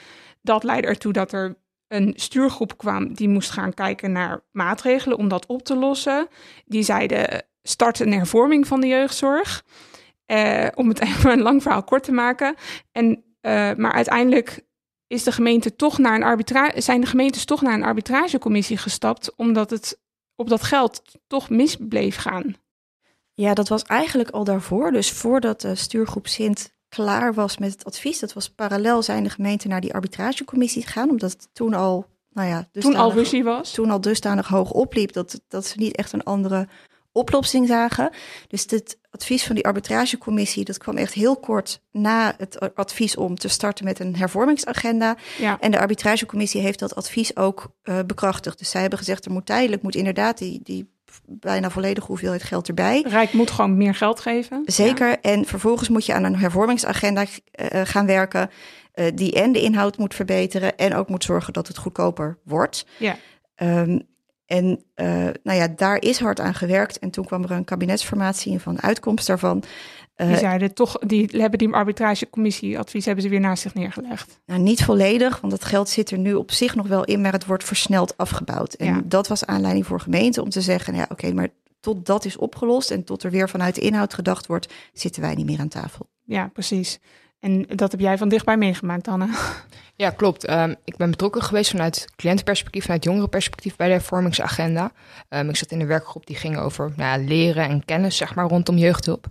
Dat 0.42 0.64
leidde 0.64 0.88
ertoe 0.88 1.12
dat 1.12 1.32
er 1.32 1.56
een 1.88 2.12
stuurgroep 2.16 2.76
kwam 2.76 3.14
die 3.14 3.28
moest 3.28 3.50
gaan 3.50 3.74
kijken 3.74 4.12
naar 4.12 4.44
maatregelen 4.52 5.18
om 5.18 5.28
dat 5.28 5.46
op 5.46 5.62
te 5.62 5.76
lossen. 5.76 6.28
Die 6.64 6.82
zeiden 6.82 7.42
start 7.62 8.00
een 8.00 8.12
hervorming 8.12 8.66
van 8.66 8.80
de 8.80 8.86
jeugdzorg. 8.86 9.64
Uh, 10.26 10.66
om 10.74 10.88
het 10.88 11.00
even 11.08 11.30
een 11.30 11.42
lang 11.42 11.62
verhaal 11.62 11.82
kort 11.82 12.04
te 12.04 12.12
maken. 12.12 12.54
En, 12.92 13.24
maar 13.76 13.92
uiteindelijk 13.92 14.65
is 15.06 15.22
de 15.22 15.32
gemeente 15.32 15.76
toch 15.76 15.98
naar 15.98 16.14
een 16.14 16.22
arbitra 16.22 16.80
zijn 16.80 17.00
de 17.00 17.06
gemeentes 17.06 17.44
toch 17.44 17.62
naar 17.62 17.74
een 17.74 17.84
arbitragecommissie 17.84 18.76
gestapt, 18.76 19.34
omdat 19.34 19.70
het 19.70 19.98
op 20.36 20.48
dat 20.48 20.62
geld 20.62 21.02
toch 21.26 21.50
mis 21.50 21.76
bleef 21.80 22.16
gaan. 22.16 22.56
Ja, 23.34 23.54
dat 23.54 23.68
was 23.68 23.82
eigenlijk 23.82 24.30
al 24.30 24.44
daarvoor. 24.44 24.92
Dus 24.92 25.10
voordat 25.10 25.60
de 25.60 25.74
stuurgroep 25.74 26.26
Sint 26.26 26.74
klaar 26.88 27.34
was 27.34 27.58
met 27.58 27.72
het 27.72 27.84
advies, 27.84 28.18
dat 28.18 28.32
was 28.32 28.50
parallel 28.50 29.02
zijn 29.02 29.22
de 29.22 29.30
gemeenten 29.30 29.68
naar 29.68 29.80
die 29.80 29.94
arbitragecommissie 29.94 30.82
gegaan, 30.82 31.10
omdat 31.10 31.32
het 31.32 31.48
toen 31.52 31.74
al, 31.74 32.06
nou 32.30 32.48
ja, 32.48 32.68
toen 32.72 32.96
al 32.96 33.12
ruzie 33.12 33.44
was. 33.44 33.72
Toen 33.72 33.90
al 33.90 34.00
dusdanig 34.00 34.48
hoog 34.48 34.70
opliep 34.70 35.12
dat, 35.12 35.40
dat 35.48 35.66
ze 35.66 35.78
niet 35.78 35.96
echt 35.96 36.12
een 36.12 36.22
andere 36.22 36.68
oplossing 37.16 37.68
zagen. 37.68 38.10
Dus 38.48 38.66
het 38.68 38.98
advies 39.10 39.44
van 39.44 39.54
die 39.54 39.64
arbitragecommissie, 39.64 40.64
dat 40.64 40.78
kwam 40.78 40.96
echt 40.96 41.12
heel 41.12 41.36
kort 41.36 41.82
na 41.92 42.34
het 42.38 42.74
advies 42.74 43.16
om 43.16 43.34
te 43.34 43.48
starten 43.48 43.84
met 43.84 43.98
een 43.98 44.16
hervormingsagenda. 44.16 45.16
Ja. 45.38 45.56
En 45.60 45.70
de 45.70 45.78
arbitragecommissie 45.78 46.60
heeft 46.60 46.78
dat 46.78 46.94
advies 46.94 47.36
ook 47.36 47.68
uh, 47.84 47.98
bekrachtigd. 48.06 48.58
Dus 48.58 48.70
zij 48.70 48.80
hebben 48.80 48.98
gezegd, 48.98 49.24
er 49.24 49.32
moet 49.32 49.46
tijdelijk, 49.46 49.82
moet 49.82 49.94
inderdaad 49.94 50.38
die, 50.38 50.60
die 50.62 50.94
bijna 51.26 51.70
volledige 51.70 52.06
hoeveelheid 52.06 52.42
geld 52.42 52.68
erbij. 52.68 53.04
Rijk 53.08 53.32
moet 53.32 53.50
gewoon 53.50 53.76
meer 53.76 53.94
geld 53.94 54.20
geven. 54.20 54.62
Zeker. 54.64 55.20
En 55.20 55.44
vervolgens 55.44 55.88
moet 55.88 56.06
je 56.06 56.14
aan 56.14 56.24
een 56.24 56.36
hervormingsagenda 56.36 57.22
uh, 57.22 57.80
gaan 57.84 58.06
werken. 58.06 58.50
Uh, 58.94 59.06
die 59.14 59.32
en 59.32 59.52
de 59.52 59.62
inhoud 59.62 59.98
moet 59.98 60.14
verbeteren. 60.14 60.76
En 60.76 60.94
ook 60.94 61.08
moet 61.08 61.24
zorgen 61.24 61.52
dat 61.52 61.68
het 61.68 61.78
goedkoper 61.78 62.38
wordt. 62.44 62.86
Ja. 62.98 63.16
Um, 63.56 64.02
en 64.46 64.84
uh, 64.96 65.06
nou 65.42 65.58
ja, 65.58 65.68
daar 65.76 66.02
is 66.02 66.18
hard 66.18 66.40
aan 66.40 66.54
gewerkt. 66.54 66.98
En 66.98 67.10
toen 67.10 67.24
kwam 67.24 67.42
er 67.42 67.50
een 67.50 67.64
kabinetsformatie 67.64 68.52
en 68.52 68.60
van 68.60 68.82
uitkomst 68.82 69.26
daarvan. 69.26 69.62
Uh, 70.16 70.26
die 70.26 70.36
zeiden 70.36 70.74
toch, 70.74 70.98
die 70.98 71.28
hebben 71.32 71.58
die 71.58 71.72
arbitragecommissie-advies 71.72 73.04
hebben 73.04 73.24
ze 73.24 73.30
weer 73.30 73.40
naast 73.40 73.62
zich 73.62 73.74
neergelegd. 73.74 74.40
Nou, 74.46 74.60
niet 74.60 74.84
volledig, 74.84 75.40
want 75.40 75.52
het 75.52 75.64
geld 75.64 75.88
zit 75.88 76.10
er 76.10 76.18
nu 76.18 76.34
op 76.34 76.50
zich 76.50 76.74
nog 76.74 76.86
wel 76.86 77.04
in, 77.04 77.20
maar 77.20 77.32
het 77.32 77.46
wordt 77.46 77.64
versneld 77.64 78.16
afgebouwd. 78.16 78.74
En 78.74 78.86
ja. 78.86 79.02
dat 79.04 79.28
was 79.28 79.46
aanleiding 79.46 79.86
voor 79.86 80.00
gemeenten 80.00 80.42
om 80.42 80.50
te 80.50 80.60
zeggen, 80.60 80.94
ja, 80.94 81.06
oké, 81.10 81.32
maar 81.32 81.48
tot 81.80 82.06
dat 82.06 82.24
is 82.24 82.36
opgelost 82.36 82.90
en 82.90 83.04
tot 83.04 83.22
er 83.22 83.30
weer 83.30 83.48
vanuit 83.48 83.74
de 83.74 83.80
inhoud 83.80 84.14
gedacht 84.14 84.46
wordt, 84.46 84.72
zitten 84.92 85.22
wij 85.22 85.34
niet 85.34 85.46
meer 85.46 85.60
aan 85.60 85.68
tafel. 85.68 86.08
Ja, 86.24 86.50
precies. 86.52 86.98
En 87.40 87.62
dat 87.68 87.90
heb 87.90 88.00
jij 88.00 88.18
van 88.18 88.28
dichtbij 88.28 88.56
meegemaakt, 88.56 89.08
Anne. 89.08 89.28
Ja, 89.98 90.10
klopt. 90.10 90.50
Um, 90.50 90.74
ik 90.84 90.96
ben 90.96 91.10
betrokken 91.10 91.42
geweest 91.42 91.70
vanuit 91.70 92.06
cliëntenperspectief, 92.16 92.84
vanuit 92.84 93.04
jongerenperspectief 93.04 93.76
bij 93.76 93.86
de 93.86 93.92
hervormingsagenda. 93.92 94.92
Um, 95.28 95.48
ik 95.48 95.56
zat 95.56 95.70
in 95.70 95.80
een 95.80 95.86
werkgroep 95.86 96.26
die 96.26 96.36
ging 96.36 96.58
over 96.58 96.92
nou 96.96 97.20
ja, 97.20 97.26
leren 97.28 97.68
en 97.68 97.84
kennis, 97.84 98.16
zeg 98.16 98.34
maar, 98.34 98.48
rondom 98.48 98.76
jeugdhulp. 98.76 99.26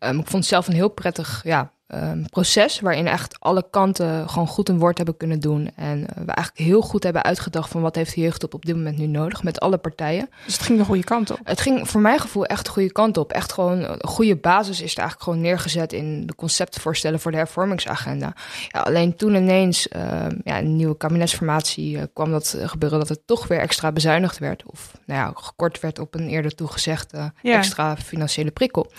Um, 0.00 0.18
ik 0.18 0.26
vond 0.26 0.32
het 0.32 0.44
zelf 0.44 0.66
een 0.66 0.74
heel 0.74 0.88
prettig 0.88 1.40
ja, 1.44 1.72
um, 1.94 2.28
proces 2.30 2.80
waarin 2.80 3.06
echt 3.06 3.40
alle 3.40 3.64
kanten 3.70 4.28
gewoon 4.28 4.46
goed 4.46 4.68
een 4.68 4.78
woord 4.78 4.96
hebben 4.96 5.16
kunnen 5.16 5.40
doen. 5.40 5.70
En 5.76 5.98
uh, 5.98 6.06
we 6.06 6.32
eigenlijk 6.32 6.68
heel 6.68 6.80
goed 6.80 7.02
hebben 7.02 7.22
uitgedacht 7.22 7.70
van 7.70 7.80
wat 7.80 7.94
heeft 7.94 8.14
de 8.14 8.20
jeugd 8.20 8.54
op 8.54 8.64
dit 8.64 8.76
moment 8.76 8.98
nu 8.98 9.06
nodig 9.06 9.42
met 9.42 9.60
alle 9.60 9.78
partijen. 9.78 10.30
Dus 10.44 10.54
het 10.54 10.62
ging 10.62 10.78
de 10.78 10.84
goede 10.84 11.04
kant 11.04 11.30
op? 11.30 11.38
Het 11.44 11.60
ging 11.60 11.88
voor 11.88 12.00
mijn 12.00 12.18
gevoel 12.18 12.44
echt 12.44 12.64
de 12.64 12.70
goede 12.70 12.92
kant 12.92 13.16
op. 13.16 13.32
Echt 13.32 13.52
gewoon 13.52 13.82
een 13.82 14.06
goede 14.06 14.36
basis 14.36 14.80
is 14.80 14.92
er 14.92 14.98
eigenlijk 14.98 15.22
gewoon 15.22 15.40
neergezet 15.40 15.92
in 15.92 16.26
de 16.26 16.34
conceptvoorstellen 16.34 17.20
voor 17.20 17.30
de 17.30 17.36
hervormingsagenda. 17.36 18.32
Ja, 18.68 18.80
alleen 18.80 19.16
toen 19.16 19.34
ineens 19.34 19.88
uh, 19.96 20.26
ja, 20.44 20.58
een 20.58 20.76
nieuwe 20.76 20.96
kabinetsformatie 20.96 21.96
uh, 21.96 22.02
kwam 22.12 22.30
dat 22.30 22.56
gebeuren 22.60 22.98
dat 22.98 23.08
het 23.08 23.26
toch 23.26 23.46
weer 23.46 23.60
extra 23.60 23.92
bezuinigd 23.92 24.38
werd. 24.38 24.62
Of 24.66 24.92
nou 25.06 25.20
ja, 25.20 25.32
gekort 25.34 25.80
werd 25.80 25.98
op 25.98 26.14
een 26.14 26.28
eerder 26.28 26.54
toegezegde 26.54 27.32
ja. 27.42 27.56
extra 27.56 27.96
financiële 27.96 28.50
prikkel. 28.50 28.92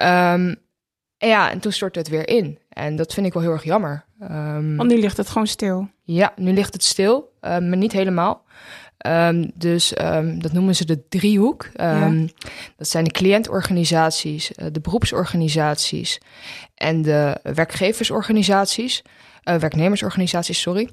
Um, 0.00 0.66
en 1.18 1.28
ja, 1.28 1.50
en 1.50 1.58
toen 1.58 1.72
stortte 1.72 1.98
het 1.98 2.08
weer 2.08 2.28
in. 2.28 2.58
En 2.68 2.96
dat 2.96 3.14
vind 3.14 3.26
ik 3.26 3.32
wel 3.32 3.42
heel 3.42 3.52
erg 3.52 3.64
jammer. 3.64 4.04
Um, 4.22 4.76
Want 4.76 4.90
nu 4.90 4.98
ligt 4.98 5.16
het 5.16 5.28
gewoon 5.28 5.46
stil. 5.46 5.88
Ja, 6.02 6.32
nu 6.36 6.52
ligt 6.52 6.72
het 6.72 6.84
stil, 6.84 7.32
uh, 7.40 7.50
maar 7.50 7.76
niet 7.76 7.92
helemaal. 7.92 8.44
Um, 9.06 9.50
dus 9.54 10.00
um, 10.00 10.42
dat 10.42 10.52
noemen 10.52 10.76
ze 10.76 10.84
de 10.84 11.08
driehoek. 11.08 11.68
Ja. 11.74 12.12
Dat 12.76 12.88
zijn 12.88 13.04
de 13.04 13.10
cliëntorganisaties, 13.10 14.52
uh, 14.56 14.66
de 14.72 14.80
beroepsorganisaties 14.80 16.20
en 16.74 17.02
de 17.02 17.40
werkgeversorganisaties. 17.42 19.02
Uh, 19.44 19.54
werknemersorganisaties, 19.54 20.60
sorry. 20.60 20.88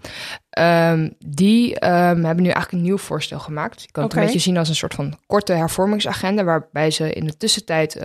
die 1.19 1.75
hebben 1.79 2.41
nu 2.41 2.49
eigenlijk 2.49 2.71
een 2.71 2.81
nieuw 2.81 2.97
voorstel 2.97 3.39
gemaakt. 3.39 3.81
Je 3.81 3.91
kan 3.91 4.03
het 4.03 4.13
een 4.13 4.23
beetje 4.23 4.39
zien 4.39 4.57
als 4.57 4.69
een 4.69 4.75
soort 4.75 4.93
van 4.93 5.17
korte 5.27 5.53
hervormingsagenda, 5.53 6.43
waarbij 6.43 6.91
ze 6.91 7.13
in 7.13 7.25
de 7.25 7.37
tussentijd 7.37 7.99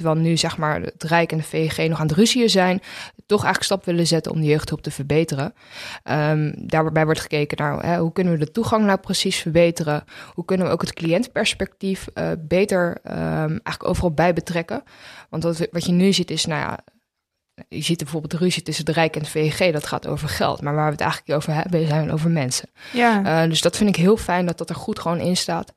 terwijl 0.00 0.20
nu 0.20 0.36
zeg 0.36 0.56
maar 0.56 0.80
het 0.80 1.02
Rijk 1.02 1.32
en 1.32 1.38
de 1.38 1.44
VG 1.44 1.88
nog 1.88 2.00
aan 2.00 2.06
het 2.06 2.16
ruzien 2.16 2.50
zijn, 2.50 2.80
toch 3.26 3.44
eigenlijk 3.44 3.62
stap 3.62 3.84
willen 3.84 4.06
zetten 4.06 4.32
om 4.32 4.40
de 4.40 4.46
jeugdhulp 4.46 4.82
te 4.82 4.90
verbeteren. 4.90 5.54
Um, 6.04 6.54
daarbij 6.56 7.04
wordt 7.04 7.20
gekeken 7.20 7.56
naar 7.56 7.86
hè, 7.86 7.98
hoe 7.98 8.12
kunnen 8.12 8.32
we 8.32 8.38
de 8.38 8.50
toegang 8.50 8.84
nou 8.84 8.98
precies 8.98 9.36
verbeteren? 9.36 10.04
Hoe 10.34 10.44
kunnen 10.44 10.66
we 10.66 10.72
ook 10.72 10.80
het 10.80 10.92
cliëntperspectief 10.92 12.08
uh, 12.14 12.30
beter 12.38 12.98
um, 13.04 13.14
eigenlijk 13.14 13.88
overal 13.88 14.12
bij 14.12 14.32
betrekken? 14.32 14.82
Want 15.28 15.42
wat, 15.42 15.68
wat 15.70 15.84
je 15.84 15.92
nu 15.92 16.12
ziet 16.12 16.30
is, 16.30 16.46
nou 16.46 16.60
ja, 16.60 16.78
je 17.68 17.82
ziet 17.82 17.98
bijvoorbeeld 17.98 18.32
de 18.32 18.38
ruzie 18.38 18.62
tussen 18.62 18.84
de 18.84 18.92
Rijk 18.92 19.16
en 19.16 19.22
de 19.22 19.28
VG, 19.28 19.72
dat 19.72 19.86
gaat 19.86 20.06
over 20.06 20.28
geld. 20.28 20.60
Maar 20.62 20.74
waar 20.74 20.84
we 20.84 20.92
het 20.92 21.00
eigenlijk 21.00 21.36
over 21.38 21.54
hebben, 21.54 21.86
zijn 21.86 22.12
over 22.12 22.30
mensen. 22.30 22.68
Ja. 22.92 23.42
Uh, 23.44 23.50
dus 23.50 23.60
dat 23.60 23.76
vind 23.76 23.88
ik 23.88 23.96
heel 23.96 24.16
fijn 24.16 24.46
dat 24.46 24.58
dat 24.58 24.68
er 24.68 24.74
goed 24.74 24.98
gewoon 24.98 25.18
in 25.18 25.36
staat. 25.36 25.72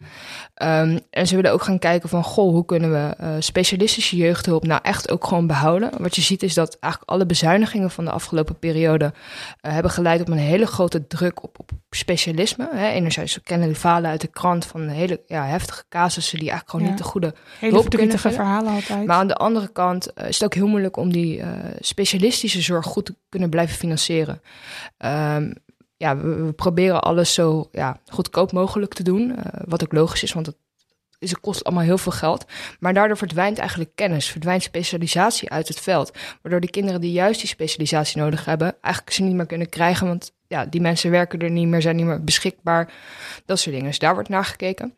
Um, 0.63 0.99
en 1.09 1.27
ze 1.27 1.35
willen 1.35 1.51
ook 1.51 1.63
gaan 1.63 1.79
kijken 1.79 2.09
van, 2.09 2.23
goh, 2.23 2.51
hoe 2.51 2.65
kunnen 2.65 2.91
we 2.91 3.15
uh, 3.21 3.29
specialistische 3.39 4.15
jeugdhulp 4.15 4.65
nou 4.65 4.79
echt 4.83 5.11
ook 5.11 5.27
gewoon 5.27 5.47
behouden? 5.47 5.89
Wat 5.97 6.15
je 6.15 6.21
ziet 6.21 6.43
is 6.43 6.53
dat 6.53 6.77
eigenlijk 6.79 7.11
alle 7.11 7.25
bezuinigingen 7.25 7.91
van 7.91 8.05
de 8.05 8.11
afgelopen 8.11 8.59
periode 8.59 9.05
uh, 9.05 9.71
hebben 9.71 9.91
geleid 9.91 10.21
op 10.21 10.27
een 10.27 10.37
hele 10.37 10.65
grote 10.65 11.07
druk 11.07 11.43
op, 11.43 11.59
op 11.59 11.71
specialisme. 11.89 12.69
Hè. 12.71 12.87
Enerzijds, 12.87 13.35
we 13.35 13.41
kennen 13.41 13.67
de 13.67 13.75
falen 13.75 14.09
uit 14.09 14.21
de 14.21 14.27
krant 14.27 14.65
van 14.65 14.87
hele 14.87 15.21
ja, 15.27 15.45
heftige 15.45 15.83
casussen 15.89 16.39
die 16.39 16.49
eigenlijk 16.49 16.69
gewoon 16.69 16.85
ja. 16.85 16.91
niet 16.91 17.03
de 17.03 17.09
goede 17.09 17.33
hele 17.59 17.73
hulp 17.73 17.89
kunnen 17.89 18.19
verhalen 18.19 18.73
altijd. 18.73 19.05
Maar 19.05 19.17
aan 19.17 19.27
de 19.27 19.35
andere 19.35 19.67
kant 19.67 20.11
is 20.15 20.39
het 20.39 20.43
ook 20.43 20.53
heel 20.53 20.67
moeilijk 20.67 20.97
om 20.97 21.11
die 21.11 21.41
specialistische 21.79 22.61
zorg 22.61 22.85
goed 22.85 23.11
kunnen 23.29 23.49
blijven 23.49 23.75
financieren. 23.75 24.41
Um, 24.97 25.53
ja, 25.97 26.17
we, 26.17 26.53
proberen 26.53 27.01
alles 27.01 27.33
zo 27.33 27.69
ja, 27.71 27.99
goedkoop 28.07 28.51
mogelijk 28.51 28.93
te 28.93 29.03
doen. 29.03 29.29
Uh, 29.29 29.35
wat 29.65 29.83
ook 29.83 29.93
logisch 29.93 30.23
is, 30.23 30.33
want 30.33 30.45
het, 30.45 30.55
is, 31.19 31.29
het 31.29 31.39
kost 31.39 31.63
allemaal 31.63 31.83
heel 31.83 31.97
veel 31.97 32.11
geld. 32.11 32.45
Maar 32.79 32.93
daardoor 32.93 33.17
verdwijnt 33.17 33.57
eigenlijk 33.57 33.91
kennis, 33.95 34.27
verdwijnt 34.27 34.63
specialisatie 34.63 35.49
uit 35.49 35.67
het 35.67 35.79
veld. 35.79 36.11
Waardoor 36.41 36.61
de 36.61 36.69
kinderen 36.69 37.01
die 37.01 37.11
juist 37.11 37.39
die 37.39 37.49
specialisatie 37.49 38.21
nodig 38.21 38.45
hebben, 38.45 38.75
eigenlijk 38.81 39.15
ze 39.15 39.23
niet 39.23 39.35
meer 39.35 39.45
kunnen 39.45 39.69
krijgen. 39.69 40.07
Want 40.07 40.31
ja, 40.47 40.65
die 40.65 40.81
mensen 40.81 41.11
werken 41.11 41.39
er 41.39 41.49
niet 41.49 41.67
meer, 41.67 41.81
zijn 41.81 41.95
niet 41.95 42.05
meer 42.05 42.23
beschikbaar. 42.23 42.93
Dat 43.45 43.59
soort 43.59 43.75
dingen. 43.75 43.89
Dus 43.89 43.99
daar 43.99 44.13
wordt 44.13 44.29
naar 44.29 44.45
gekeken. 44.45 44.95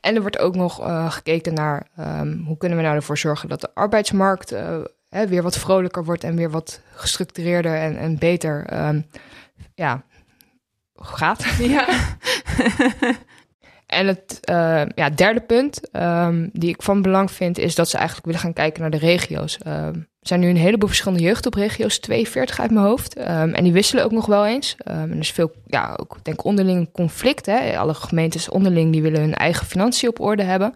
En 0.00 0.14
er 0.14 0.20
wordt 0.20 0.38
ook 0.38 0.54
nog 0.54 0.80
uh, 0.80 1.10
gekeken 1.10 1.54
naar 1.54 1.86
um, 1.98 2.42
hoe 2.46 2.56
kunnen 2.56 2.78
we 2.78 2.84
nou 2.84 2.96
ervoor 2.96 3.18
zorgen 3.18 3.48
dat 3.48 3.60
de 3.60 3.74
arbeidsmarkt 3.74 4.52
uh, 4.52 4.78
hè, 5.08 5.26
weer 5.26 5.42
wat 5.42 5.58
vrolijker 5.58 6.04
wordt 6.04 6.24
en 6.24 6.36
weer 6.36 6.50
wat 6.50 6.80
gestructureerder 6.94 7.74
en, 7.74 7.96
en 7.98 8.18
beter 8.18 8.86
um, 8.86 9.06
ja, 9.74 10.04
gaat. 10.94 11.44
Ja. 11.58 11.88
en 13.86 14.06
het 14.06 14.40
uh, 14.50 14.82
ja, 14.94 15.10
derde 15.10 15.40
punt 15.40 15.80
um, 15.92 16.50
die 16.52 16.68
ik 16.68 16.82
van 16.82 17.02
belang 17.02 17.30
vind, 17.30 17.58
is 17.58 17.74
dat 17.74 17.88
ze 17.88 17.96
eigenlijk 17.96 18.26
willen 18.26 18.40
gaan 18.40 18.52
kijken 18.52 18.80
naar 18.80 18.90
de 18.90 18.98
regio's. 18.98 19.58
Um, 19.66 20.08
er 20.20 20.28
zijn 20.28 20.40
nu 20.40 20.48
een 20.48 20.56
heleboel 20.56 20.88
verschillende 20.88 21.24
jeugdopregio's, 21.24 21.98
42 21.98 22.60
uit 22.60 22.70
mijn 22.70 22.86
hoofd. 22.86 23.18
Um, 23.18 23.54
en 23.54 23.64
die 23.64 23.72
wisselen 23.72 24.04
ook 24.04 24.10
nog 24.10 24.26
wel 24.26 24.46
eens. 24.46 24.76
en 24.76 25.10
er 25.10 25.18
is 25.18 25.30
veel, 25.30 25.52
ja, 25.66 25.96
ook 26.00 26.18
denk 26.22 26.44
onderling 26.44 26.92
conflict. 26.92 27.46
Hè. 27.46 27.78
Alle 27.78 27.94
gemeentes 27.94 28.48
onderling 28.48 28.92
die 28.92 29.02
willen 29.02 29.20
hun 29.20 29.34
eigen 29.34 29.66
financiën 29.66 30.08
op 30.08 30.20
orde 30.20 30.42
hebben. 30.42 30.74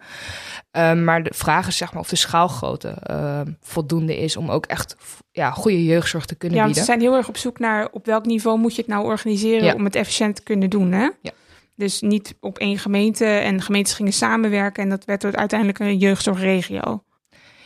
Um, 0.77 1.03
maar 1.03 1.23
de 1.23 1.33
vraag 1.33 1.67
is 1.67 1.77
zeg 1.77 1.93
maar 1.93 2.01
of 2.01 2.09
de 2.09 2.15
schaalgrootte 2.15 2.97
uh, 3.09 3.41
voldoende 3.61 4.17
is 4.17 4.37
om 4.37 4.51
ook 4.51 4.65
echt 4.65 4.95
ja, 5.31 5.51
goede 5.51 5.83
jeugdzorg 5.83 6.25
te 6.25 6.35
kunnen 6.35 6.57
ja, 6.57 6.65
bieden. 6.65 6.81
Ja, 6.81 6.87
ze 6.87 6.93
zijn 6.93 7.07
heel 7.07 7.17
erg 7.17 7.27
op 7.27 7.37
zoek 7.37 7.59
naar 7.59 7.87
op 7.91 8.05
welk 8.05 8.25
niveau 8.25 8.59
moet 8.59 8.75
je 8.75 8.81
het 8.81 8.89
nou 8.89 9.05
organiseren 9.05 9.63
ja. 9.63 9.73
om 9.73 9.83
het 9.83 9.95
efficiënt 9.95 10.35
te 10.35 10.43
kunnen 10.43 10.69
doen. 10.69 10.91
Hè? 10.91 11.09
Ja. 11.21 11.31
Dus 11.75 12.01
niet 12.01 12.35
op 12.39 12.57
één 12.57 12.77
gemeente 12.77 13.25
en 13.25 13.61
gemeentes 13.61 13.93
gingen 13.93 14.13
samenwerken 14.13 14.83
en 14.83 14.89
dat 14.89 15.05
werd 15.05 15.35
uiteindelijk 15.35 15.79
een 15.79 15.97
jeugdzorgregio. 15.97 17.03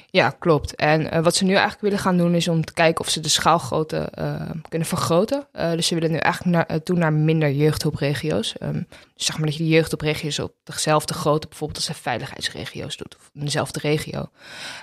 Ja, 0.10 0.30
klopt. 0.30 0.76
En 0.76 1.02
uh, 1.02 1.24
wat 1.24 1.36
ze 1.36 1.44
nu 1.44 1.52
eigenlijk 1.52 1.82
willen 1.82 2.00
gaan 2.00 2.18
doen 2.18 2.36
is 2.36 2.48
om 2.48 2.66
te 2.66 2.74
kijken 2.74 3.06
of 3.06 3.10
ze 3.10 3.20
de 3.20 3.30
schaalgrootte 3.30 4.12
uh, 4.20 4.50
kunnen 4.70 4.88
vergroten. 4.88 5.48
Uh, 5.54 5.72
dus 5.72 5.88
ze 5.88 5.94
willen 5.94 6.12
nu 6.12 6.18
eigenlijk 6.18 6.68
naar, 6.68 6.84
toe 6.84 6.98
naar 6.98 7.14
minder 7.14 7.52
jeugdhulpregio's. 7.52 8.56
Um, 8.64 8.88
dus 9.16 9.26
zeg 9.26 9.38
maar 9.38 9.46
dat 9.46 9.58
je 9.58 9.64
de 9.64 9.70
jeugdhulpregio's 9.70 10.40
op 10.40 10.54
dezelfde 10.64 11.14
grootte, 11.14 11.48
bijvoorbeeld 11.48 11.80
als 11.80 11.88
de 11.88 12.02
veiligheidsregio's 12.02 12.98
doet, 12.98 13.16
of 13.16 13.30
in 13.34 13.46
dezelfde 13.46 13.80
regio. 13.80 14.30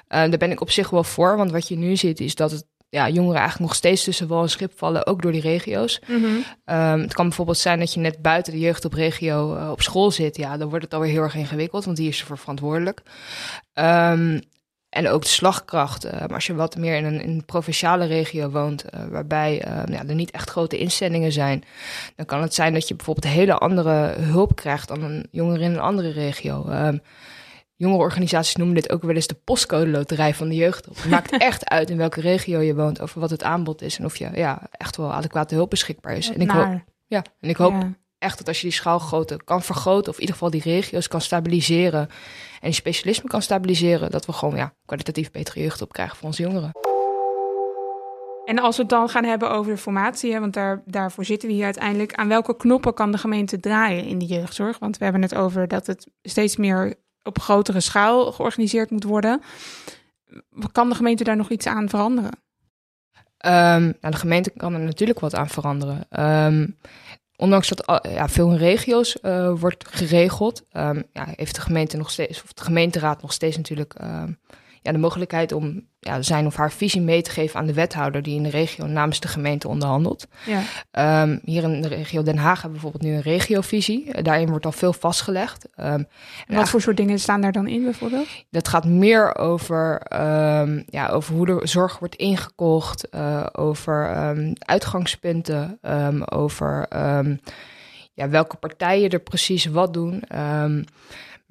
daar 0.08 0.28
ben 0.28 0.50
ik 0.50 0.60
op 0.60 0.70
zich 0.70 0.90
wel 0.90 1.04
voor, 1.04 1.36
want 1.36 1.50
wat 1.50 1.68
je 1.68 1.76
nu 1.76 1.96
ziet 1.96 2.20
is 2.20 2.34
dat 2.34 2.50
het 2.50 2.64
ja, 2.88 3.08
jongeren 3.08 3.40
eigenlijk 3.40 3.68
nog 3.68 3.74
steeds 3.74 4.04
tussen 4.04 4.28
wal 4.28 4.42
en 4.42 4.50
schip 4.50 4.72
vallen, 4.76 5.06
ook 5.06 5.22
door 5.22 5.32
die 5.32 5.40
regio's. 5.40 6.00
Ehm, 6.64 7.00
het 7.00 7.14
kan 7.14 7.26
bijvoorbeeld 7.26 7.58
zijn 7.58 7.78
dat 7.78 7.94
je 7.94 8.00
net 8.00 8.22
buiten 8.22 8.52
de 8.52 8.58
jeugd 8.58 8.84
op 8.84 8.92
regio 8.92 9.56
uh, 9.56 9.70
op 9.70 9.82
school 9.82 10.10
zit. 10.10 10.36
Ja, 10.36 10.56
dan 10.56 10.68
wordt 10.68 10.84
het 10.84 10.94
alweer 10.94 11.10
heel 11.10 11.22
erg 11.22 11.34
ingewikkeld, 11.34 11.84
want 11.84 11.96
die 11.96 12.08
is 12.08 12.20
ervoor 12.20 12.38
verantwoordelijk. 12.38 13.02
Um, 13.74 14.40
en 14.94 15.08
ook 15.08 15.22
de 15.22 15.28
slagkracht. 15.28 16.06
Uh, 16.06 16.12
maar 16.12 16.34
als 16.34 16.46
je 16.46 16.54
wat 16.54 16.76
meer 16.76 16.96
in 16.96 17.04
een, 17.04 17.20
in 17.20 17.30
een 17.30 17.44
provinciale 17.44 18.04
regio 18.04 18.50
woont, 18.50 18.84
uh, 18.84 19.04
waarbij 19.10 19.66
uh, 19.66 19.82
ja, 19.86 20.06
er 20.06 20.14
niet 20.14 20.30
echt 20.30 20.50
grote 20.50 20.78
instellingen 20.78 21.32
zijn, 21.32 21.64
dan 22.16 22.26
kan 22.26 22.42
het 22.42 22.54
zijn 22.54 22.72
dat 22.72 22.88
je 22.88 22.94
bijvoorbeeld 22.94 23.34
hele 23.34 23.54
andere 23.58 24.14
hulp 24.18 24.56
krijgt 24.56 24.88
dan 24.88 25.02
een 25.02 25.26
jonger 25.30 25.60
in 25.60 25.70
een 25.70 25.80
andere 25.80 26.10
regio. 26.10 26.68
Um, 26.68 27.00
Jongere 27.76 28.02
organisaties 28.02 28.56
noemen 28.56 28.74
dit 28.74 28.90
ook 28.90 29.02
wel 29.02 29.14
eens 29.14 29.26
de 29.26 29.40
postcode 29.44 29.90
loterij 29.90 30.34
van 30.34 30.48
de 30.48 30.54
jeugd. 30.54 30.84
Het 30.84 31.04
maakt 31.04 31.36
echt 31.50 31.68
uit 31.68 31.90
in 31.90 31.96
welke 31.96 32.20
regio 32.20 32.60
je 32.60 32.74
woont, 32.74 33.00
over 33.00 33.20
wat 33.20 33.30
het 33.30 33.42
aanbod 33.42 33.82
is 33.82 33.98
en 33.98 34.04
of 34.04 34.16
je 34.16 34.28
ja, 34.34 34.62
echt 34.70 34.96
wel 34.96 35.12
adequate 35.12 35.54
hulp 35.54 35.70
beschikbaar 35.70 36.16
is. 36.16 36.30
En 36.30 36.40
ik, 36.40 36.50
hoop, 36.50 36.84
ja, 37.06 37.22
en 37.40 37.48
ik 37.48 37.56
hoop 37.56 37.72
ja. 37.72 37.92
Echt 38.24 38.38
dat 38.38 38.48
als 38.48 38.60
je 38.60 38.66
die 38.66 38.76
schaalgrootte 38.76 39.40
kan 39.44 39.62
vergroten, 39.62 40.08
of 40.10 40.14
in 40.14 40.20
ieder 40.20 40.34
geval 40.34 40.50
die 40.50 40.62
regio's 40.62 41.08
kan 41.08 41.20
stabiliseren 41.20 42.08
en 42.60 42.70
die 42.70 42.72
specialisme 42.72 43.28
kan 43.28 43.42
stabiliseren, 43.42 44.10
dat 44.10 44.26
we 44.26 44.32
gewoon 44.32 44.56
ja, 44.56 44.74
kwalitatief 44.86 45.30
betere 45.30 45.60
jeugd 45.60 45.82
op 45.82 45.92
krijgen 45.92 46.16
voor 46.16 46.26
onze 46.26 46.42
jongeren. 46.42 46.70
En 48.44 48.58
als 48.58 48.76
we 48.76 48.82
het 48.82 48.90
dan 48.90 49.08
gaan 49.08 49.24
hebben 49.24 49.50
over 49.50 49.72
de 49.72 49.78
formatie, 49.78 50.40
want 50.40 50.52
daar, 50.52 50.82
daarvoor 50.86 51.24
zitten 51.24 51.48
we 51.48 51.54
hier 51.54 51.64
uiteindelijk. 51.64 52.14
Aan 52.14 52.28
welke 52.28 52.56
knoppen 52.56 52.94
kan 52.94 53.12
de 53.12 53.18
gemeente 53.18 53.60
draaien 53.60 54.04
in 54.04 54.18
de 54.18 54.26
jeugdzorg? 54.26 54.78
Want 54.78 54.98
we 54.98 55.04
hebben 55.04 55.22
het 55.22 55.34
over 55.34 55.68
dat 55.68 55.86
het 55.86 56.06
steeds 56.22 56.56
meer 56.56 56.94
op 57.22 57.38
grotere 57.38 57.80
schaal 57.80 58.32
georganiseerd 58.32 58.90
moet 58.90 59.04
worden. 59.04 59.40
Kan 60.72 60.88
de 60.88 60.94
gemeente 60.94 61.24
daar 61.24 61.36
nog 61.36 61.50
iets 61.50 61.66
aan 61.66 61.88
veranderen? 61.88 62.32
Um, 63.46 63.96
nou, 64.00 64.10
de 64.10 64.16
gemeente 64.16 64.50
kan 64.50 64.74
er 64.74 64.80
natuurlijk 64.80 65.20
wat 65.20 65.34
aan 65.34 65.48
veranderen. 65.48 66.06
Um, 66.20 66.76
ondanks 67.36 67.68
dat 67.68 68.00
ja, 68.08 68.28
veel 68.28 68.50
in 68.50 68.56
regio's 68.56 69.16
uh, 69.22 69.52
wordt 69.60 69.88
geregeld, 69.88 70.62
um, 70.72 71.04
ja, 71.12 71.26
heeft 71.36 71.54
de 71.54 71.60
gemeente 71.60 71.96
nog 71.96 72.10
steeds, 72.10 72.42
of 72.42 72.52
de 72.52 72.64
gemeenteraad 72.64 73.22
nog 73.22 73.32
steeds 73.32 73.56
natuurlijk 73.56 73.94
ja, 74.84 74.92
de 74.92 74.98
mogelijkheid 74.98 75.52
om 75.52 75.86
ja, 76.00 76.22
zijn 76.22 76.46
of 76.46 76.56
haar 76.56 76.72
visie 76.72 77.00
mee 77.00 77.22
te 77.22 77.30
geven 77.30 77.60
aan 77.60 77.66
de 77.66 77.72
wethouder 77.72 78.22
die 78.22 78.36
in 78.36 78.42
de 78.42 78.50
regio 78.50 78.86
namens 78.86 79.20
de 79.20 79.28
gemeente 79.28 79.68
onderhandelt. 79.68 80.26
Ja. 80.92 81.22
Um, 81.22 81.40
hier 81.44 81.62
in 81.62 81.82
de 81.82 81.88
regio 81.88 82.22
Den 82.22 82.36
Haag 82.36 82.62
hebben 82.62 82.80
we 82.80 82.86
bijvoorbeeld 82.86 83.02
nu 83.02 83.16
een 83.16 83.34
regiovisie. 83.34 84.22
Daarin 84.22 84.48
wordt 84.48 84.64
al 84.64 84.72
veel 84.72 84.92
vastgelegd. 84.92 85.68
Um, 85.76 86.06
en 86.46 86.56
wat 86.56 86.68
voor 86.68 86.80
soort 86.80 86.96
dingen 86.96 87.18
staan 87.18 87.40
daar 87.40 87.52
dan 87.52 87.66
in 87.66 87.82
bijvoorbeeld? 87.82 88.28
Dat 88.50 88.68
gaat 88.68 88.84
meer 88.84 89.36
over, 89.36 90.02
um, 90.12 90.84
ja, 90.86 91.08
over 91.08 91.34
hoe 91.34 91.46
de 91.46 91.60
zorg 91.62 91.98
wordt 91.98 92.14
ingekocht, 92.14 93.08
uh, 93.14 93.46
over 93.52 94.08
uitgangspunten, 94.58 95.78
over 96.30 96.86
ja, 98.12 98.28
welke 98.28 98.56
partijen 98.56 99.10
er 99.10 99.20
precies 99.20 99.64
wat 99.64 99.92
doen. 99.92 100.22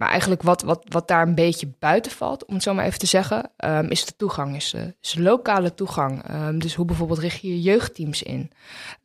Maar 0.03 0.11
eigenlijk 0.11 0.41
wat, 0.41 0.61
wat, 0.61 0.83
wat 0.87 1.07
daar 1.07 1.27
een 1.27 1.35
beetje 1.35 1.71
buiten 1.79 2.11
valt, 2.11 2.45
om 2.45 2.53
het 2.53 2.63
zo 2.63 2.73
maar 2.73 2.85
even 2.85 2.99
te 2.99 3.05
zeggen, 3.05 3.51
um, 3.65 3.89
is 3.89 4.05
de 4.05 4.15
toegang, 4.15 4.55
is, 4.55 4.73
uh, 4.73 4.81
is 5.01 5.15
lokale 5.17 5.73
toegang. 5.73 6.29
Um, 6.31 6.59
dus 6.59 6.75
hoe 6.75 6.85
bijvoorbeeld 6.85 7.19
richt 7.19 7.41
je 7.41 7.47
je 7.47 7.61
jeugdteams 7.61 8.23
in? 8.23 8.51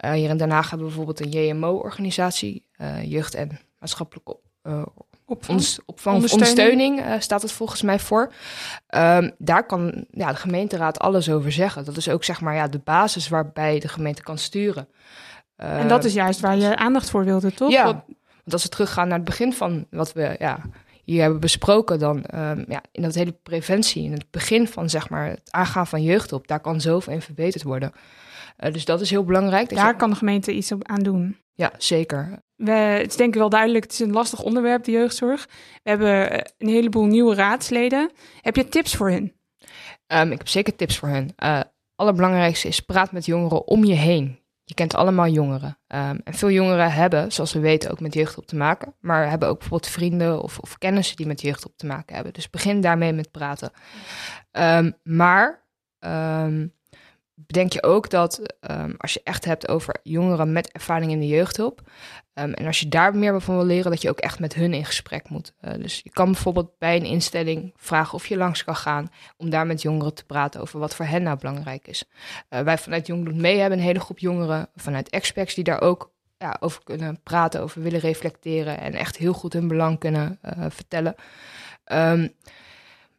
Uh, 0.05 0.11
hier 0.11 0.31
in 0.31 0.37
Den 0.37 0.51
Haag 0.51 0.71
hebben 0.71 0.89
we 0.89 0.95
bijvoorbeeld 0.95 1.35
een 1.35 1.47
JMO-organisatie, 1.47 2.65
uh, 2.81 3.03
Jeugd 3.05 3.35
en 3.35 3.59
Maatschappelijke 3.79 4.37
opvang, 5.25 5.79
opvang 5.87 6.15
ondersteuning, 6.15 6.33
ondersteuning 6.33 7.23
staat 7.23 7.43
het 7.43 7.53
volgens 7.53 7.83
mij 7.83 7.99
voor. 7.99 8.33
Um, 8.95 9.33
daar 9.39 9.67
kan 9.67 10.05
ja, 10.11 10.31
de 10.31 10.37
gemeenteraad 10.37 10.99
alles 10.99 11.31
over 11.31 11.53
zeggen. 11.53 11.85
Dat 11.85 11.97
is 11.97 12.09
ook 12.09 12.25
zeg 12.25 12.41
maar 12.41 12.55
ja, 12.55 12.69
de 12.69 12.81
basis 12.85 13.29
waarbij 13.29 13.79
de 13.79 13.89
gemeente 13.89 14.23
kan 14.23 14.39
sturen. 14.39 14.89
en 15.57 15.89
dat 15.89 16.05
is 16.05 16.13
juist 16.13 16.41
waar 16.41 16.57
je 16.57 16.77
aandacht 16.77 17.11
voor 17.11 17.25
wilde, 17.25 17.55
toch? 17.55 17.71
Ja, 17.71 17.85
want 18.49 18.53
als 18.53 18.63
we 18.63 18.69
teruggaan 18.69 19.09
naar 19.09 19.19
het 19.19 19.27
begin 19.27 19.53
van 19.53 19.87
wat 19.91 20.13
we 20.13 20.37
ja, 20.39 20.61
hier 21.11 21.21
hebben 21.21 21.41
besproken, 21.41 21.99
dan 21.99 22.17
um, 22.17 22.65
ja, 22.69 22.83
in 22.93 23.03
dat 23.03 23.15
hele 23.15 23.33
preventie, 23.33 24.05
in 24.05 24.13
het 24.13 24.31
begin 24.31 24.69
van 24.69 24.91
zeg 24.91 25.09
maar, 25.09 25.29
het 25.29 25.53
aangaan 25.53 25.87
van 25.87 26.03
jeugdhulp, 26.03 26.47
daar 26.47 26.61
kan 26.61 26.81
zoveel 26.81 27.13
in 27.13 27.23
verbeterd 27.23 27.63
worden. 27.63 27.93
Uh, 28.59 28.73
dus 28.73 28.85
dat 28.85 29.01
is 29.01 29.11
heel 29.11 29.25
belangrijk. 29.25 29.75
Daar 29.75 29.97
kan 29.97 30.11
de 30.11 30.17
gemeente 30.17 30.53
iets 30.53 30.73
op 30.73 30.89
aan 30.89 31.03
doen. 31.03 31.37
Ja, 31.55 31.73
zeker. 31.79 32.43
We, 32.57 32.71
het 32.71 33.11
is 33.11 33.17
denk 33.17 33.35
ik 33.35 33.41
wel 33.41 33.49
duidelijk, 33.49 33.85
het 33.85 33.93
is 33.93 33.99
een 33.99 34.13
lastig 34.13 34.43
onderwerp, 34.43 34.85
de 34.85 34.91
jeugdzorg. 34.91 35.49
We 35.83 35.91
hebben 35.91 36.31
eh, 36.31 36.53
een 36.59 36.69
heleboel 36.69 37.07
nieuwe 37.07 37.35
raadsleden. 37.35 38.11
Heb 38.41 38.57
je 38.57 38.69
tips 38.69 38.97
voor 38.97 39.11
hen? 39.11 39.33
Um, 40.07 40.33
ik 40.33 40.39
heb 40.39 40.49
zeker 40.49 40.77
tips 40.77 40.99
voor 40.99 41.09
hen. 41.09 41.29
Uh, 41.39 41.61
allerbelangrijkste 41.95 42.69
is 42.69 42.81
praat 42.81 43.13
met 43.13 43.27
jongeren 43.27 43.67
om 43.67 43.85
je 43.85 43.95
heen. 43.95 44.39
Je 44.69 44.75
kent 44.75 44.95
allemaal 44.95 45.27
jongeren. 45.27 45.79
Um, 45.89 46.21
en 46.25 46.35
veel 46.35 46.51
jongeren 46.51 46.93
hebben, 46.93 47.33
zoals 47.33 47.53
we 47.53 47.61
weten, 47.61 47.91
ook 47.91 48.01
met 48.01 48.15
jeugdhulp 48.15 48.47
te 48.47 48.57
maken. 48.57 48.95
Maar 49.01 49.29
hebben 49.29 49.49
ook 49.49 49.59
bijvoorbeeld 49.59 49.93
vrienden 49.93 50.43
of, 50.43 50.59
of 50.59 50.79
kennissen 50.79 51.17
die 51.17 51.27
met 51.27 51.41
jeugdhulp 51.41 51.77
te 51.77 51.87
maken 51.87 52.15
hebben. 52.15 52.33
Dus 52.33 52.51
begin 52.51 52.81
daarmee 52.81 53.13
met 53.13 53.31
praten. 53.31 53.71
Um, 54.53 54.97
maar 55.03 55.67
um, 56.01 56.75
bedenk 57.47 57.73
je 57.73 57.83
ook 57.83 58.11
dat 58.11 58.41
um, 58.71 58.95
als 58.99 59.13
je 59.13 59.21
echt 59.25 59.45
hebt 59.45 59.69
over 59.69 59.97
jongeren 60.03 60.53
met 60.53 60.73
ervaring 60.73 61.11
in 61.11 61.21
de 61.21 61.27
jeugdhulp. 61.27 61.81
Um, 62.35 62.53
en 62.53 62.67
als 62.67 62.81
je 62.81 62.89
daar 62.89 63.17
meer 63.17 63.41
van 63.41 63.57
wil 63.57 63.65
leren, 63.65 63.91
dat 63.91 64.03
je 64.03 64.09
ook 64.09 64.19
echt 64.19 64.39
met 64.39 64.55
hun 64.55 64.75
in 64.75 64.85
gesprek 64.85 65.29
moet. 65.29 65.53
Uh, 65.61 65.73
dus 65.75 66.01
je 66.05 66.11
kan 66.11 66.33
bijvoorbeeld 66.33 66.79
bij 66.79 66.97
een 66.97 67.05
instelling 67.05 67.73
vragen 67.77 68.15
of 68.15 68.27
je 68.27 68.37
langs 68.37 68.65
kan 68.65 68.77
gaan. 68.77 69.11
Om 69.37 69.51
daar 69.51 69.67
met 69.67 69.83
jongeren 69.83 70.15
te 70.15 70.25
praten 70.25 70.61
over 70.61 70.79
wat 70.79 70.95
voor 70.95 71.05
hen 71.05 71.23
nou 71.23 71.39
belangrijk 71.39 71.89
is. 71.89 72.05
Uh, 72.51 72.61
wij 72.61 72.79
vanuit 72.79 73.07
Jong 73.07 73.35
Mee 73.35 73.59
hebben 73.59 73.79
een 73.79 73.85
hele 73.85 74.01
groep 74.01 74.19
jongeren 74.19 74.69
vanuit 74.75 75.11
experts 75.11 75.55
die 75.55 75.65
daar 75.65 75.81
ook 75.81 76.13
ja, 76.39 76.57
over 76.61 76.85
kunnen 76.85 77.23
praten, 77.23 77.61
over 77.61 77.83
willen 77.83 78.01
reflecteren. 78.01 78.81
En 78.81 78.95
echt 78.95 79.17
heel 79.17 79.33
goed 79.33 79.53
hun 79.53 79.69
belang 79.69 79.99
kunnen 79.99 80.39
uh, 80.43 80.67
vertellen. 80.69 81.15
Um, 81.93 82.35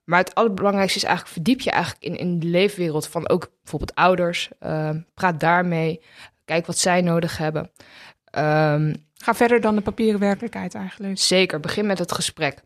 maar 0.10 0.19
het 0.19 0.36
allerbelangrijkste 0.36 0.98
is 0.98 1.04
eigenlijk, 1.04 1.34
verdiep 1.34 1.60
je 1.60 1.72
eigenlijk 1.72 2.04
in, 2.04 2.17
in 2.17 2.39
de 2.39 2.48
leefwereld 2.48 3.08
van 3.08 3.30
ook 3.30 3.52
bijvoorbeeld 3.62 3.95
ouders. 3.95 4.50
Uh, 4.62 4.89
praat 5.13 5.39
daarmee. 5.39 6.02
Kijk 6.45 6.65
wat 6.65 6.78
zij 6.78 7.02
nodig 7.02 7.38
hebben. 7.38 7.72
Um, 8.38 9.08
Ga 9.13 9.34
verder 9.34 9.62
dan 9.62 9.76
de 9.76 9.82
papieren 9.82 10.19
werkelijkheid 10.19 10.76
eigenlijk. 10.76 11.19
Zeker, 11.19 11.60
begin 11.60 11.86
met 11.86 12.00
het 12.00 12.12
gesprek. 12.12 12.62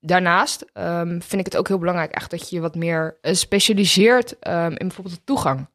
Daarnaast 0.00 0.64
um, 0.74 1.22
vind 1.22 1.40
ik 1.40 1.44
het 1.44 1.56
ook 1.56 1.68
heel 1.68 1.78
belangrijk 1.78 2.12
echt 2.12 2.30
dat 2.30 2.50
je 2.50 2.60
wat 2.60 2.74
meer 2.74 3.18
uh, 3.22 3.34
specialiseert 3.34 4.36
um, 4.48 4.70
in 4.70 4.86
bijvoorbeeld 4.86 5.16
de 5.16 5.24
toegang. 5.24 5.68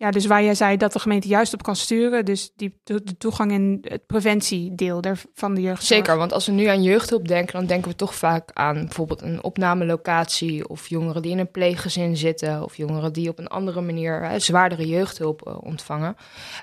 Ja, 0.00 0.10
dus 0.10 0.26
waar 0.26 0.42
jij 0.42 0.54
zei 0.54 0.76
dat 0.76 0.92
de 0.92 0.98
gemeente 0.98 1.28
juist 1.28 1.54
op 1.54 1.62
kan 1.62 1.76
sturen. 1.76 2.24
Dus 2.24 2.52
die, 2.56 2.80
de, 2.84 3.16
toegang 3.18 3.52
en 3.52 3.78
het 3.82 4.06
preventiedeel 4.06 5.02
van 5.34 5.54
de 5.54 5.60
jeugdzorg. 5.60 5.86
Zeker, 5.86 6.16
want 6.16 6.32
als 6.32 6.46
we 6.46 6.52
nu 6.52 6.64
aan 6.64 6.82
jeugdhulp 6.82 7.28
denken, 7.28 7.52
dan 7.52 7.66
denken 7.66 7.90
we 7.90 7.96
toch 7.96 8.14
vaak 8.14 8.50
aan 8.52 8.74
bijvoorbeeld 8.74 9.22
een 9.22 9.42
opnamelocatie. 9.42 10.68
Of 10.68 10.88
jongeren 10.88 11.22
die 11.22 11.30
in 11.30 11.38
een 11.38 11.50
pleeggezin 11.50 12.16
zitten. 12.16 12.62
Of 12.62 12.76
jongeren 12.76 13.12
die 13.12 13.28
op 13.28 13.38
een 13.38 13.48
andere 13.48 13.80
manier 13.80 14.34
zwaardere 14.36 14.86
jeugdhulp 14.86 15.46
uh, 15.48 15.56
ontvangen. 15.60 16.16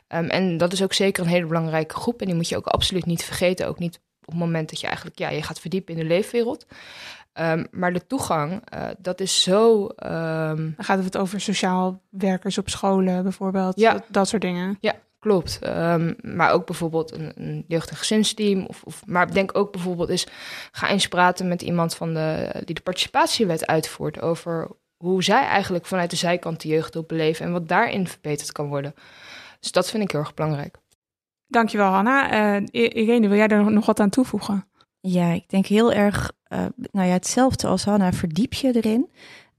Um, 0.07 0.29
en 0.29 0.57
dat 0.57 0.73
is 0.73 0.83
ook 0.83 0.93
zeker 0.93 1.23
een 1.23 1.29
hele 1.29 1.47
belangrijke 1.47 1.95
groep. 1.95 2.19
En 2.21 2.25
die 2.25 2.35
moet 2.35 2.49
je 2.49 2.57
ook 2.57 2.67
absoluut 2.67 3.05
niet 3.05 3.23
vergeten. 3.23 3.67
Ook 3.67 3.79
niet 3.79 3.99
op 4.21 4.31
het 4.31 4.39
moment 4.39 4.69
dat 4.69 4.79
je 4.79 4.87
eigenlijk 4.87 5.19
ja, 5.19 5.29
je 5.29 5.43
gaat 5.43 5.59
verdiepen 5.59 5.93
in 5.93 5.99
de 5.99 6.07
leefwereld. 6.07 6.65
Um, 7.39 7.67
maar 7.71 7.93
de 7.93 8.07
toegang, 8.07 8.51
uh, 8.51 8.87
dat 8.97 9.19
is 9.19 9.41
zo. 9.43 9.83
Um... 9.83 10.73
Dan 10.75 10.85
gaat 10.85 11.03
het 11.03 11.17
over 11.17 11.41
sociaal 11.41 12.01
werkers 12.09 12.57
op 12.57 12.69
scholen 12.69 13.23
bijvoorbeeld. 13.23 13.79
Ja. 13.79 13.93
Dat, 13.93 14.03
dat 14.07 14.27
soort 14.27 14.41
dingen. 14.41 14.77
Ja, 14.79 14.93
klopt. 15.19 15.59
Um, 15.63 16.15
maar 16.21 16.51
ook 16.51 16.65
bijvoorbeeld 16.65 17.13
een, 17.13 17.31
een 17.35 17.65
jeugd- 17.67 17.89
en 17.89 17.95
gezinsteam. 17.95 18.65
Of, 18.65 18.83
of, 18.83 19.05
maar 19.05 19.33
denk 19.33 19.57
ook 19.57 19.71
bijvoorbeeld 19.71 20.09
is, 20.09 20.27
ga 20.71 20.89
eens 20.89 21.07
praten 21.07 21.47
met 21.47 21.61
iemand 21.61 21.95
van 21.95 22.13
de, 22.13 22.51
die 22.65 22.75
de 22.75 22.81
participatiewet 22.81 23.65
uitvoert 23.65 24.21
over 24.21 24.67
hoe 24.97 25.23
zij 25.23 25.43
eigenlijk 25.43 25.85
vanuit 25.85 26.09
de 26.09 26.15
zijkant 26.15 26.61
de 26.61 26.67
jeugd 26.67 27.07
beleven 27.07 27.45
en 27.45 27.51
wat 27.51 27.67
daarin 27.67 28.07
verbeterd 28.07 28.51
kan 28.51 28.67
worden. 28.67 28.95
Dus 29.59 29.71
dat 29.71 29.89
vind 29.89 30.03
ik 30.03 30.11
heel 30.11 30.19
erg 30.19 30.33
belangrijk. 30.33 30.77
Dankjewel, 31.47 31.89
Hanna. 31.91 32.57
Uh, 32.57 32.67
Irene, 32.71 33.27
wil 33.27 33.37
jij 33.37 33.47
er 33.47 33.71
nog 33.71 33.85
wat 33.85 33.99
aan 33.99 34.09
toevoegen? 34.09 34.67
Ja, 35.07 35.31
ik 35.31 35.49
denk 35.49 35.65
heel 35.65 35.93
erg, 35.93 36.31
uh, 36.49 36.65
nou 36.91 37.07
ja, 37.07 37.13
hetzelfde 37.13 37.67
als 37.67 37.83
Hanna, 37.83 38.13
verdiep 38.13 38.53
je 38.53 38.75
erin. 38.75 39.09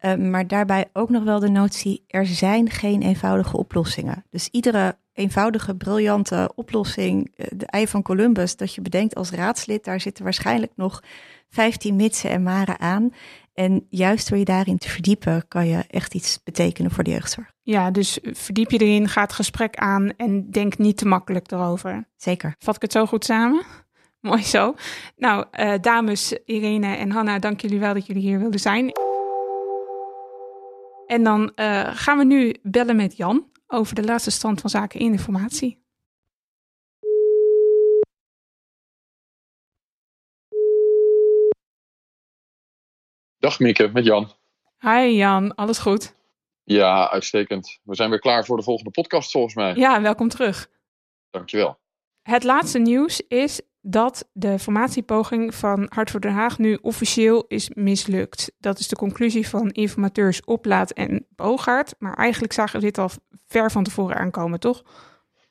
Uh, 0.00 0.14
maar 0.14 0.46
daarbij 0.46 0.84
ook 0.92 1.10
nog 1.10 1.24
wel 1.24 1.38
de 1.38 1.48
notie, 1.48 2.04
er 2.06 2.26
zijn 2.26 2.70
geen 2.70 3.02
eenvoudige 3.02 3.56
oplossingen. 3.56 4.24
Dus 4.30 4.48
iedere 4.50 4.96
eenvoudige, 5.12 5.76
briljante 5.76 6.52
oplossing, 6.54 7.32
uh, 7.36 7.46
de 7.56 7.66
ei 7.66 7.88
van 7.88 8.02
Columbus, 8.02 8.56
dat 8.56 8.74
je 8.74 8.80
bedenkt 8.80 9.14
als 9.14 9.30
raadslid, 9.30 9.84
daar 9.84 10.00
zitten 10.00 10.24
waarschijnlijk 10.24 10.72
nog 10.76 11.02
15 11.48 11.96
mitsen 11.96 12.30
en 12.30 12.42
maren 12.42 12.80
aan. 12.80 13.10
En 13.54 13.86
juist 13.88 14.28
door 14.28 14.38
je 14.38 14.44
daarin 14.44 14.78
te 14.78 14.88
verdiepen, 14.88 15.48
kan 15.48 15.66
je 15.66 15.84
echt 15.88 16.14
iets 16.14 16.40
betekenen 16.44 16.90
voor 16.90 17.04
de 17.04 17.10
jeugdzorg. 17.10 17.52
Ja, 17.62 17.90
dus 17.90 18.18
verdiep 18.22 18.70
je 18.70 18.78
erin, 18.78 19.08
ga 19.08 19.22
het 19.22 19.32
gesprek 19.32 19.76
aan 19.76 20.10
en 20.16 20.50
denk 20.50 20.78
niet 20.78 20.96
te 20.96 21.06
makkelijk 21.06 21.50
erover. 21.50 22.08
Zeker. 22.16 22.54
Vat 22.58 22.76
ik 22.76 22.82
het 22.82 22.92
zo 22.92 23.06
goed 23.06 23.24
samen? 23.24 23.85
Mooi 24.30 24.42
zo. 24.42 24.74
Nou, 25.16 25.46
uh, 25.52 25.74
dames 25.80 26.32
Irene 26.44 26.96
en 26.96 27.10
Hanna, 27.10 27.38
dank 27.38 27.60
jullie 27.60 27.78
wel 27.78 27.94
dat 27.94 28.06
jullie 28.06 28.22
hier 28.22 28.38
wilden 28.38 28.60
zijn. 28.60 28.92
En 31.06 31.22
dan 31.24 31.52
uh, 31.56 31.96
gaan 31.96 32.18
we 32.18 32.24
nu 32.24 32.54
bellen 32.62 32.96
met 32.96 33.16
Jan 33.16 33.50
over 33.66 33.94
de 33.94 34.04
laatste 34.04 34.30
stand 34.30 34.60
van 34.60 34.70
zaken 34.70 35.00
in 35.00 35.12
de 35.12 35.18
formatie. 35.18 35.84
Dag 43.38 43.58
Mieke, 43.58 43.90
met 43.92 44.04
Jan. 44.04 44.32
Hi 44.78 45.16
Jan, 45.16 45.54
alles 45.54 45.78
goed? 45.78 46.14
Ja, 46.64 47.10
uitstekend. 47.10 47.80
We 47.82 47.94
zijn 47.94 48.10
weer 48.10 48.18
klaar 48.18 48.44
voor 48.44 48.56
de 48.56 48.62
volgende 48.62 48.90
podcast 48.90 49.30
volgens 49.30 49.54
mij. 49.54 49.74
Ja, 49.74 50.02
welkom 50.02 50.28
terug. 50.28 50.70
Dankjewel. 51.30 51.78
Het 52.22 52.44
laatste 52.44 52.78
nieuws 52.78 53.20
is 53.20 53.60
dat 53.88 54.28
de 54.32 54.58
formatiepoging 54.58 55.54
van 55.54 55.86
Hart 55.88 56.10
voor 56.10 56.20
Den 56.20 56.32
Haag 56.32 56.58
nu 56.58 56.78
officieel 56.82 57.44
is 57.48 57.70
mislukt. 57.74 58.52
Dat 58.58 58.78
is 58.78 58.88
de 58.88 58.96
conclusie 58.96 59.48
van 59.48 59.70
informateurs 59.70 60.44
Oplaat 60.44 60.90
en 60.90 61.26
Boogaard. 61.28 61.94
Maar 61.98 62.14
eigenlijk 62.14 62.52
zagen 62.52 62.80
we 62.80 62.86
dit 62.86 62.98
al 62.98 63.10
ver 63.46 63.70
van 63.70 63.84
tevoren 63.84 64.16
aankomen, 64.16 64.60
toch? 64.60 64.82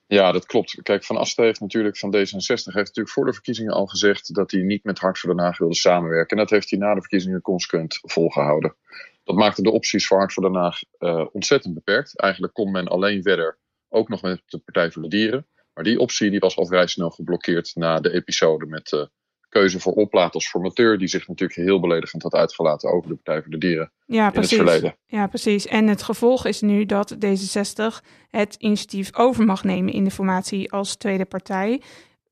Ja, 0.08 0.32
dat 0.32 0.46
klopt. 0.46 0.82
Kijk, 0.82 1.04
Van 1.04 1.18
Asten 1.18 1.44
heeft 1.44 1.60
natuurlijk 1.60 1.98
van 1.98 2.16
D66 2.16 2.16
heeft 2.16 2.76
natuurlijk 2.76 3.10
voor 3.10 3.26
de 3.26 3.34
verkiezingen 3.34 3.74
al 3.74 3.86
gezegd 3.86 4.34
dat 4.34 4.52
hij 4.52 4.62
niet 4.62 4.84
met 4.84 5.00
Hart 5.00 5.20
voor 5.20 5.36
Den 5.36 5.44
Haag 5.44 5.58
wilde 5.58 5.76
samenwerken. 5.76 6.38
En 6.38 6.44
dat 6.44 6.52
heeft 6.52 6.70
hij 6.70 6.80
na 6.80 6.94
de 6.94 7.00
verkiezingen 7.00 7.42
consequent 7.42 8.00
volgehouden. 8.02 8.76
Dat 9.24 9.36
maakte 9.36 9.62
de 9.62 9.72
opties 9.72 10.08
voor 10.08 10.18
Hart 10.18 10.34
voor 10.34 10.44
Den 10.44 10.56
Haag 10.56 10.80
uh, 11.00 11.26
ontzettend 11.32 11.74
beperkt. 11.74 12.20
Eigenlijk 12.20 12.54
kon 12.54 12.72
men 12.72 12.88
alleen 12.88 13.22
verder, 13.22 13.58
ook 13.90 14.10
nog 14.10 14.22
met 14.22 14.42
de 14.46 14.58
Partij 14.58 14.92
voor 14.92 15.02
de 15.02 15.08
Dieren. 15.08 15.46
Maar 15.76 15.84
die 15.84 16.00
optie 16.00 16.30
die 16.30 16.40
was 16.40 16.58
al 16.58 16.66
vrij 16.66 16.88
snel 16.88 17.10
geblokkeerd 17.10 17.72
na 17.76 18.00
de 18.00 18.14
episode 18.14 18.66
met 18.66 18.88
de 18.90 18.98
uh, 18.98 19.06
keuze 19.50 19.80
voor 19.80 19.94
oplaat 19.94 20.34
als 20.34 20.50
formateur, 20.50 20.98
die 20.98 21.08
zich 21.08 21.28
natuurlijk 21.28 21.60
heel 21.60 21.80
beledigend 21.80 22.24
had 22.24 22.34
uitgelaten 22.34 22.92
over 22.92 23.10
de 23.10 23.16
Partij 23.16 23.42
voor 23.42 23.52
de 23.52 23.58
Dieren 23.58 23.92
ja, 24.06 24.26
in 24.26 24.32
precies. 24.32 24.58
het 24.58 24.68
verleden. 24.68 24.98
Ja, 25.06 25.28
precies. 25.28 25.68
En 25.68 25.88
het 25.88 26.04
gevolg 26.04 26.46
is 26.46 26.62
nu 26.62 26.86
dat 26.86 27.16
D66 27.16 28.06
het 28.30 28.56
initiatief 28.58 29.16
over 29.16 29.46
mag 29.46 29.64
nemen 29.64 29.94
in 29.94 30.04
de 30.04 30.12
formatie 30.12 30.72
als 30.72 30.96
tweede 30.96 31.26
partij 31.26 31.82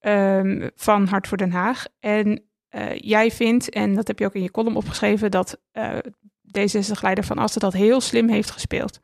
um, 0.01 0.69
van 0.75 1.07
Hart 1.07 1.27
voor 1.27 1.37
Den 1.37 1.51
Haag. 1.51 1.85
En 1.99 2.43
uh, 2.71 2.95
jij 2.95 3.31
vindt, 3.31 3.69
en 3.69 3.95
dat 3.95 4.07
heb 4.07 4.19
je 4.19 4.25
ook 4.25 4.35
in 4.35 4.43
je 4.43 4.51
column 4.51 4.75
opgeschreven, 4.75 5.31
dat 5.31 5.59
uh, 5.73 5.97
D66-leider 6.59 7.23
Van 7.23 7.37
Asten 7.37 7.61
dat 7.61 7.73
heel 7.73 8.01
slim 8.01 8.29
heeft 8.29 8.51
gespeeld. 8.51 8.99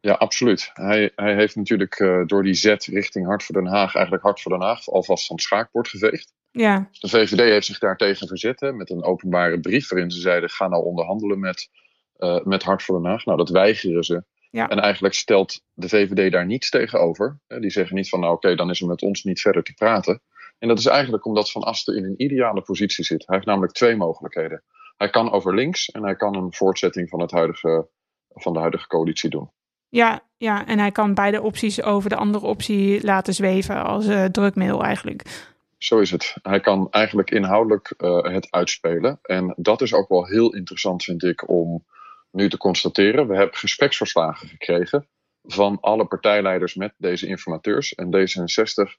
Ja, 0.00 0.12
absoluut. 0.12 0.70
Hij, 0.72 1.12
hij 1.14 1.34
heeft 1.34 1.56
natuurlijk 1.56 1.98
uh, 1.98 2.26
door 2.26 2.42
die 2.42 2.54
zet 2.54 2.84
richting 2.84 3.26
Hart 3.26 3.42
voor 3.42 3.54
Den 3.54 3.66
Haag, 3.66 3.94
eigenlijk 3.94 4.24
Hart 4.24 4.40
voor 4.40 4.52
Den 4.52 4.66
Haag, 4.66 4.88
alvast 4.88 5.26
van 5.26 5.36
het 5.36 5.44
schaakbord 5.44 5.88
geveegd. 5.88 6.32
Ja. 6.50 6.88
De 7.00 7.08
VVD 7.08 7.38
heeft 7.38 7.66
zich 7.66 7.78
daartegen 7.78 8.28
verzet 8.28 8.60
hè, 8.60 8.72
met 8.72 8.90
een 8.90 9.02
openbare 9.02 9.60
brief 9.60 9.88
waarin 9.88 10.10
ze 10.10 10.20
zeiden: 10.20 10.50
ga 10.50 10.68
nou 10.68 10.84
onderhandelen 10.84 11.40
met, 11.40 11.70
uh, 12.18 12.44
met 12.44 12.62
Hart 12.62 12.82
voor 12.82 13.02
Den 13.02 13.10
Haag. 13.10 13.24
Nou, 13.24 13.38
dat 13.38 13.48
weigeren 13.48 14.04
ze. 14.04 14.24
Ja. 14.50 14.68
En 14.68 14.78
eigenlijk 14.78 15.14
stelt 15.14 15.62
de 15.72 15.88
VVD 15.88 16.32
daar 16.32 16.46
niets 16.46 16.70
tegenover. 16.70 17.40
Die 17.46 17.70
zeggen 17.70 17.96
niet 17.96 18.08
van, 18.08 18.20
nou 18.20 18.32
oké, 18.32 18.46
okay, 18.46 18.56
dan 18.56 18.70
is 18.70 18.80
er 18.80 18.86
met 18.86 19.02
ons 19.02 19.24
niet 19.24 19.40
verder 19.40 19.62
te 19.62 19.74
praten. 19.74 20.22
En 20.58 20.68
dat 20.68 20.78
is 20.78 20.86
eigenlijk 20.86 21.24
omdat 21.24 21.50
Van 21.50 21.62
Asten 21.62 21.96
in 21.96 22.04
een 22.04 22.22
ideale 22.22 22.62
positie 22.62 23.04
zit. 23.04 23.26
Hij 23.26 23.34
heeft 23.34 23.48
namelijk 23.48 23.72
twee 23.72 23.96
mogelijkheden. 23.96 24.62
Hij 24.96 25.10
kan 25.10 25.32
over 25.32 25.54
links 25.54 25.90
en 25.90 26.02
hij 26.02 26.16
kan 26.16 26.36
een 26.36 26.54
voortzetting 26.54 27.08
van, 27.08 27.20
het 27.20 27.30
huidige, 27.30 27.88
van 28.28 28.52
de 28.52 28.58
huidige 28.58 28.86
coalitie 28.86 29.30
doen. 29.30 29.50
Ja, 29.90 30.22
ja, 30.36 30.66
en 30.66 30.78
hij 30.78 30.90
kan 30.90 31.14
beide 31.14 31.42
opties 31.42 31.82
over 31.82 32.10
de 32.10 32.16
andere 32.16 32.46
optie 32.46 33.04
laten 33.04 33.34
zweven 33.34 33.84
als 33.84 34.06
uh, 34.06 34.24
drukmiddel 34.24 34.84
eigenlijk. 34.84 35.48
Zo 35.78 35.98
is 35.98 36.10
het. 36.10 36.36
Hij 36.42 36.60
kan 36.60 36.90
eigenlijk 36.90 37.30
inhoudelijk 37.30 37.94
uh, 37.98 38.22
het 38.22 38.50
uitspelen. 38.50 39.18
En 39.22 39.54
dat 39.56 39.80
is 39.80 39.94
ook 39.94 40.08
wel 40.08 40.26
heel 40.26 40.54
interessant, 40.54 41.04
vind 41.04 41.24
ik, 41.24 41.48
om 41.48 41.84
nu 42.30 42.48
te 42.48 42.56
constateren. 42.56 43.28
We 43.28 43.36
hebben 43.36 43.56
gespreksverslagen 43.56 44.48
gekregen 44.48 45.08
van 45.42 45.80
alle 45.80 46.04
partijleiders 46.04 46.74
met 46.74 46.94
deze 46.96 47.26
informateurs. 47.26 47.94
En 47.94 48.06
D66 48.16 48.98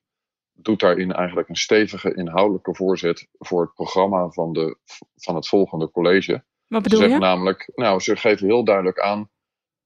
doet 0.54 0.80
daarin 0.80 1.12
eigenlijk 1.12 1.50
een 1.50 1.56
stevige 1.56 2.14
inhoudelijke 2.16 2.76
voorzet 2.76 3.28
voor 3.38 3.62
het 3.62 3.74
programma 3.74 4.30
van, 4.30 4.54
de, 4.54 4.78
van 5.16 5.36
het 5.36 5.48
volgende 5.48 5.92
college. 5.92 6.44
Wat 6.68 6.84
bedoel 6.84 7.00
ze 7.00 7.08
je? 7.08 7.18
Namelijk, 7.18 7.72
nou, 7.76 8.00
ze 8.00 8.16
geven 8.16 8.48
heel 8.48 8.64
duidelijk 8.64 9.00
aan 9.00 9.30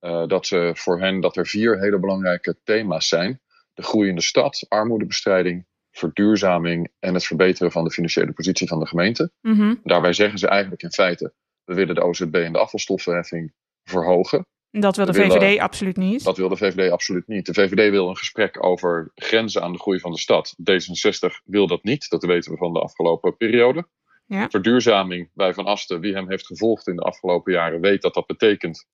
uh, 0.05 0.27
dat 0.27 0.45
ze 0.47 0.71
voor 0.73 0.99
hen 0.99 1.19
dat 1.19 1.37
er 1.37 1.47
vier 1.47 1.79
hele 1.79 1.99
belangrijke 1.99 2.57
thema's 2.63 3.07
zijn: 3.07 3.41
de 3.73 3.83
groeiende 3.83 4.21
stad, 4.21 4.65
armoedebestrijding, 4.67 5.65
verduurzaming 5.91 6.91
en 6.99 7.13
het 7.13 7.25
verbeteren 7.25 7.71
van 7.71 7.83
de 7.83 7.91
financiële 7.91 8.33
positie 8.33 8.67
van 8.67 8.79
de 8.79 8.87
gemeente. 8.87 9.31
Mm 9.41 9.55
-hmm. 9.55 9.79
Daarbij 9.83 10.13
zeggen 10.13 10.39
ze 10.39 10.47
eigenlijk 10.47 10.83
in 10.83 10.91
feite: 10.91 11.33
we 11.63 11.73
willen 11.73 11.95
de 11.95 12.01
OZB 12.01 12.35
en 12.35 12.53
de 12.53 12.59
afvalstoffenheffing 12.59 13.53
verhogen. 13.83 14.45
Dat 14.71 14.95
wil 14.95 15.05
de 15.05 15.13
VVD 15.13 15.33
willen- 15.33 15.59
absoluut 15.59 15.97
niet. 15.97 16.23
Dat 16.23 16.37
wil 16.37 16.49
de 16.49 16.57
VVD 16.57 16.91
absoluut 16.91 17.27
niet. 17.27 17.45
De 17.45 17.53
VVD 17.53 17.89
wil 17.89 18.09
een 18.09 18.17
gesprek 18.17 18.65
over 18.65 19.11
grenzen 19.15 19.61
aan 19.61 19.71
de 19.71 19.79
groei 19.79 19.99
van 19.99 20.11
de 20.11 20.19
stad. 20.19 20.55
D66 20.59 21.43
wil 21.43 21.67
dat 21.67 21.83
niet. 21.83 22.09
Dat 22.09 22.25
weten 22.25 22.51
we 22.51 22.57
van 22.57 22.73
de 22.73 22.79
afgelopen 22.79 23.37
periode. 23.37 23.87
Ja. 24.27 24.49
Verduurzaming 24.49 25.29
bij 25.33 25.53
Van 25.53 25.65
Asten, 25.65 25.99
wie 25.99 26.13
hem 26.13 26.29
heeft 26.29 26.45
gevolgd 26.45 26.87
in 26.87 26.95
de 26.95 27.01
afgelopen 27.01 27.53
jaren, 27.53 27.81
weet 27.81 28.01
dat 28.01 28.13
dat 28.13 28.25
betekent 28.25 28.87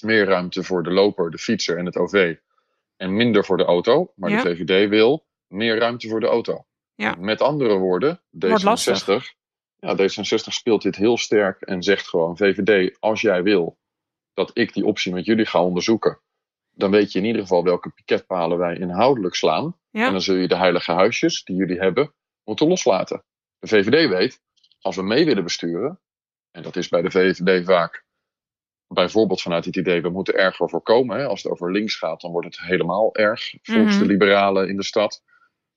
meer 0.00 0.24
ruimte 0.24 0.62
voor 0.62 0.82
de 0.82 0.90
loper, 0.90 1.30
de 1.30 1.38
fietser 1.38 1.78
en 1.78 1.86
het 1.86 1.96
OV. 1.96 2.36
En 2.96 3.16
minder 3.16 3.44
voor 3.44 3.56
de 3.56 3.64
auto. 3.64 4.12
Maar 4.16 4.30
Ja. 4.30 4.42
de 4.42 4.56
VVD 4.56 4.88
wil 4.88 5.26
meer 5.46 5.78
ruimte 5.78 6.08
voor 6.08 6.20
de 6.20 6.26
auto. 6.26 6.64
Ja. 6.94 7.14
Met 7.18 7.40
andere 7.40 7.74
woorden, 7.76 8.20
Wordt 8.30 8.62
lastig. 8.62 9.02
D66, 9.02 9.36
ja, 9.76 9.96
D66 9.96 10.52
speelt 10.52 10.82
dit 10.82 10.96
heel 10.96 11.18
sterk 11.18 11.60
en 11.60 11.82
zegt 11.82 12.08
gewoon: 12.08 12.36
VVD, 12.36 12.96
als 13.00 13.20
jij 13.20 13.42
wil 13.42 13.78
dat 14.34 14.50
ik 14.54 14.72
die 14.74 14.86
optie 14.86 15.12
met 15.12 15.24
jullie 15.24 15.46
ga 15.46 15.62
onderzoeken, 15.62 16.20
dan 16.70 16.90
weet 16.90 17.12
je 17.12 17.18
in 17.18 17.24
ieder 17.24 17.42
geval 17.42 17.64
welke 17.64 17.90
piketpalen 17.90 18.58
wij 18.58 18.76
inhoudelijk 18.76 19.34
slaan. 19.34 19.76
Ja. 19.90 20.06
En 20.06 20.12
dan 20.12 20.20
zul 20.20 20.34
je 20.36 20.48
de 20.48 20.56
heilige 20.56 20.92
huisjes 20.92 21.44
die 21.44 21.56
jullie 21.56 21.78
hebben 21.78 22.14
moeten 22.44 22.68
loslaten. 22.68 23.24
De 23.58 23.66
VVD 23.66 24.08
weet, 24.08 24.40
als 24.80 24.96
we 24.96 25.02
mee 25.02 25.24
willen 25.24 25.42
besturen, 25.42 26.00
en 26.50 26.62
dat 26.62 26.76
is 26.76 26.88
bij 26.88 27.02
de 27.02 27.10
VVD 27.10 27.64
vaak 27.64 28.04
bijvoorbeeld 28.92 29.42
vanuit 29.42 29.64
het 29.64 29.76
idee, 29.76 30.02
we 30.02 30.08
moeten 30.08 30.34
erger 30.34 30.68
voorkomen. 30.68 31.18
Hè? 31.18 31.26
Als 31.26 31.42
het 31.42 31.52
over 31.52 31.72
links 31.72 31.96
gaat, 31.96 32.20
dan 32.20 32.30
wordt 32.30 32.46
het 32.46 32.66
helemaal 32.66 33.14
erg 33.14 33.54
volgens 33.62 33.94
Mhm. 33.96 34.04
de 34.04 34.10
liberalen 34.12 34.68
in 34.68 34.76
de 34.76 34.84
stad. 34.84 35.22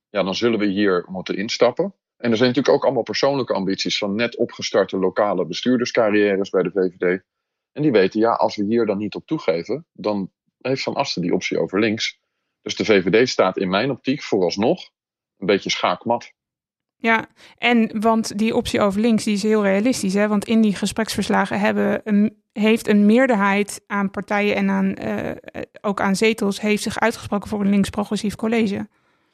Ja, 0.09 0.23
dan 0.23 0.35
zullen 0.35 0.59
we 0.59 0.65
hier 0.65 1.05
moeten 1.09 1.35
instappen. 1.35 1.93
En 2.17 2.31
er 2.31 2.37
zijn 2.37 2.49
natuurlijk 2.49 2.75
ook 2.75 2.83
allemaal 2.83 3.03
persoonlijke 3.03 3.53
ambities 3.53 3.97
van 3.97 4.15
net 4.15 4.35
opgestarte 4.37 4.97
lokale 4.97 5.45
bestuurderscarrières 5.45 6.49
bij 6.49 6.63
de 6.63 6.71
VVD. 6.71 7.23
En 7.71 7.81
die 7.81 7.91
weten, 7.91 8.19
ja, 8.19 8.31
als 8.31 8.55
we 8.55 8.63
hier 8.63 8.85
dan 8.85 8.97
niet 8.97 9.15
op 9.15 9.25
toegeven, 9.25 9.85
dan 9.93 10.31
heeft 10.61 10.83
Van 10.83 10.93
Asten 10.93 11.21
die 11.21 11.33
optie 11.33 11.59
over 11.59 11.79
links. 11.79 12.19
Dus 12.61 12.75
de 12.75 12.85
VVD 12.85 13.29
staat 13.29 13.57
in 13.57 13.69
mijn 13.69 13.89
optiek 13.91 14.21
vooralsnog 14.21 14.89
een 15.37 15.45
beetje 15.45 15.69
schaakmat. 15.69 16.31
Ja, 16.97 17.25
en 17.57 18.01
want 18.01 18.37
die 18.37 18.55
optie 18.55 18.81
over 18.81 19.01
links 19.01 19.23
die 19.23 19.33
is 19.33 19.43
heel 19.43 19.63
realistisch. 19.63 20.13
Hè? 20.13 20.27
Want 20.27 20.45
in 20.45 20.61
die 20.61 20.75
gespreksverslagen 20.75 21.59
hebben 21.59 22.01
een, 22.03 22.35
heeft 22.53 22.87
een 22.87 23.05
meerderheid 23.05 23.83
aan 23.87 24.11
partijen 24.11 24.55
en 24.55 24.69
aan, 24.69 24.93
eh, 24.93 25.29
eh, 25.29 25.37
ook 25.81 26.01
aan 26.01 26.15
zetels 26.15 26.61
heeft 26.61 26.83
zich 26.83 26.99
uitgesproken 26.99 27.49
voor 27.49 27.61
een 27.61 27.69
links-progressief 27.69 28.35
college. 28.35 28.87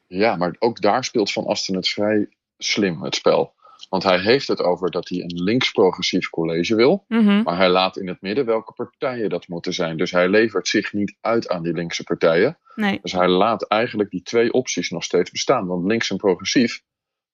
Ja, 0.08 0.36
maar 0.36 0.56
ook 0.60 0.82
daar 0.82 1.04
speelt 1.04 1.32
Van 1.32 1.45
Asten 1.45 1.76
het 1.76 1.88
vrij 1.88 2.30
slim, 2.58 3.04
het 3.04 3.15
spel. 3.15 3.54
Want 3.89 4.04
hij 4.04 4.19
heeft 4.19 4.47
het 4.47 4.62
over 4.62 4.91
dat 4.91 5.10
hij 5.10 5.19
een 5.19 5.43
links-progressief 5.43 6.30
college 6.30 6.76
wil. 6.76 7.06
Mhm. 7.08 7.41
Maar 7.43 7.58
hij 7.58 7.69
laat 7.69 7.97
in 7.97 8.08
het 8.08 8.21
midden 8.21 8.45
welke 8.45 8.74
partijen 8.74 9.30
dat 9.30 9.47
moeten 9.47 9.74
zijn. 9.74 9.97
Dus 9.97 10.12
hij 10.12 10.30
levert 10.30 10.67
zich 10.67 10.93
niet 10.93 11.15
uit 11.21 11.50
aan 11.50 11.63
die 11.63 11.74
linkse 11.74 12.04
partijen. 12.04 12.58
Nee, 12.76 13.00
Dus 13.02 13.12
hij 13.12 13.28
laat 13.28 13.67
eigenlijk 13.67 14.10
die 14.10 14.21
twee 14.21 14.54
opties 14.54 14.89
nog 14.89 15.04
steeds 15.04 15.32
bestaan. 15.32 15.67
Want 15.67 15.86
links 15.86 16.10
en 16.10 16.17
progressief 16.17 16.84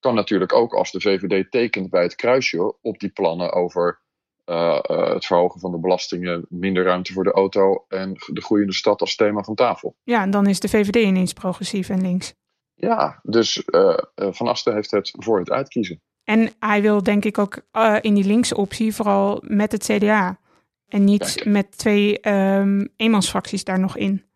kan 0.00 0.14
natuurlijk 0.14 0.52
ook 0.52 0.74
als 0.74 0.90
de 0.90 1.00
VVD 1.00 1.50
tekent 1.50 1.90
bij 1.90 2.02
het 2.02 2.14
kruisje 2.14 2.76
op 2.80 2.98
die 2.98 3.10
plannen 3.10 3.52
over 3.52 4.00
eh, 4.48 4.78
eh, 4.82 5.12
het 5.12 5.26
verhogen 5.26 5.60
van 5.60 5.70
de 5.70 5.78
belastingen, 5.78 6.46
minder 6.48 6.84
ruimte 6.84 7.12
voor 7.12 7.24
de 7.24 7.32
auto 7.32 7.84
en 7.88 8.12
de 8.12 8.42
groeiende 8.42 8.72
stad 8.74 9.00
als 9.00 9.16
thema 9.16 9.42
van 9.42 9.54
tafel. 9.54 9.96
ja, 10.02 10.22
en 10.22 10.30
dan 10.30 10.46
is 10.46 10.60
de 10.60 10.68
VVD 10.68 10.96
ineens 10.96 11.32
progressief 11.32 11.88
en 11.88 12.00
links. 12.00 12.34
Ja, 12.74 13.20
dus 13.22 13.64
eh, 13.64 13.98
Van 14.14 14.48
Asten 14.48 14.74
heeft 14.74 14.90
het 14.90 15.14
voor 15.18 15.38
het 15.38 15.50
uitkiezen. 15.50 16.00
En 16.24 16.50
hij 16.58 16.82
wil 16.82 17.02
denk 17.02 17.24
ik 17.24 17.38
ook 17.38 17.60
in 18.00 18.14
die 18.14 18.24
linkse 18.24 18.56
optie 18.56 18.94
vooral 18.94 19.42
met 19.46 19.72
het 19.72 19.84
CDA. 19.84 20.38
En 20.86 21.04
niet 21.04 21.34
Kijk. 21.34 21.46
met 21.46 21.78
twee 21.78 22.20
ehm 22.20 22.86
eenmansfracties 22.96 23.64
daar 23.64 23.80
nog 23.80 23.96
in. 23.96 24.27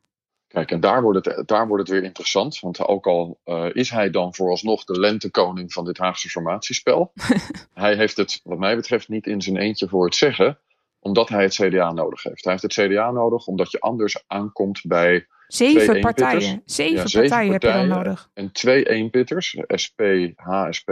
Kijk, 0.52 0.70
en 0.70 0.80
daar 0.80 1.02
wordt 1.02 1.24
het, 1.26 1.48
daar 1.48 1.66
wordt 1.68 1.82
het 1.82 1.92
weer 1.92 2.04
interessant. 2.04 2.60
Want 2.60 2.86
ook 2.86 3.06
al 3.06 3.40
eh, 3.44 3.66
is 3.72 3.90
hij 3.90 4.10
dan 4.10 4.34
vooralsnog 4.34 4.84
de 4.84 5.00
lentekoning 5.00 5.72
van 5.72 5.84
dit 5.84 5.98
Haagse 5.98 6.28
formatiespel. 6.28 7.12
hij 7.74 7.96
heeft 7.96 8.16
het, 8.16 8.40
wat 8.44 8.58
mij 8.58 8.76
betreft, 8.76 9.08
niet 9.08 9.26
in 9.26 9.42
zijn 9.42 9.56
eentje 9.56 9.88
voor 9.88 10.04
het 10.04 10.14
zeggen. 10.14 10.58
Omdat 10.98 11.28
hij 11.28 11.42
het 11.42 11.54
CDA 11.54 11.92
nodig 11.92 12.22
heeft. 12.22 12.44
Hij 12.44 12.52
heeft 12.52 12.74
het 12.76 12.86
CDA 12.86 13.10
nodig 13.10 13.46
omdat 13.46 13.70
je 13.70 13.80
anders 13.80 14.24
aankomt 14.26 14.80
bij 14.86 15.26
Zeven 15.46 16.00
partijen. 16.00 16.62
Zeven 16.64 16.96
Ja, 16.96 17.06
zeven 17.06 17.28
partijen 17.28 17.52
heb 17.52 17.62
je 17.62 17.68
dan 17.68 17.76
partijen. 17.76 18.04
nodig. 18.04 18.30
en 18.34 18.52
twee 18.52 18.88
eenpitters. 18.88 19.56
SP, 19.82 20.00
HSP 20.36 20.88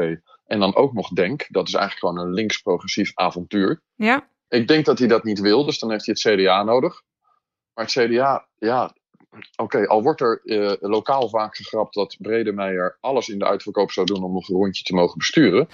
en 0.47 0.61
dan 0.61 0.75
ook 0.75 0.93
nog 0.93 1.09
DENK. 1.09 1.47
Dat 1.49 1.69
is 1.69 1.75
eigenlijk 1.75 2.07
gewoon 2.07 2.27
een 2.29 2.35
links-progressief 2.35 3.11
avontuur. 3.15 3.83
Ja, 3.95 4.29
Ik 4.49 4.69
denk 4.69 4.85
dat 4.85 4.99
hij 4.99 5.09
dat 5.09 5.25
niet 5.25 5.41
wil, 5.41 5.65
dus 5.65 5.79
dan 5.79 5.91
heeft 5.91 6.07
hij 6.07 6.17
het 6.19 6.41
CDA 6.41 6.63
nodig. 6.63 7.03
Maar 7.75 7.85
het 7.85 7.95
CDA, 7.95 8.49
ja, 8.59 8.95
oké, 9.57 9.87
al 9.87 10.03
wordt 10.03 10.21
er 10.21 10.41
uh, 10.45 10.73
lokaal 10.81 11.29
vaak 11.29 11.57
gegrapt 11.57 11.95
dat 11.95 12.17
Bredemeijer 12.19 12.99
alles 13.01 13.29
in 13.29 13.39
de 13.39 13.47
uitverkoop 13.47 13.91
zou 13.91 14.07
doen 14.07 14.25
om 14.25 14.33
nog 14.33 14.49
een 14.49 14.57
rondje 14.57 14.85
te 14.85 14.95
mogen 14.95 15.19
besturen. 15.19 15.69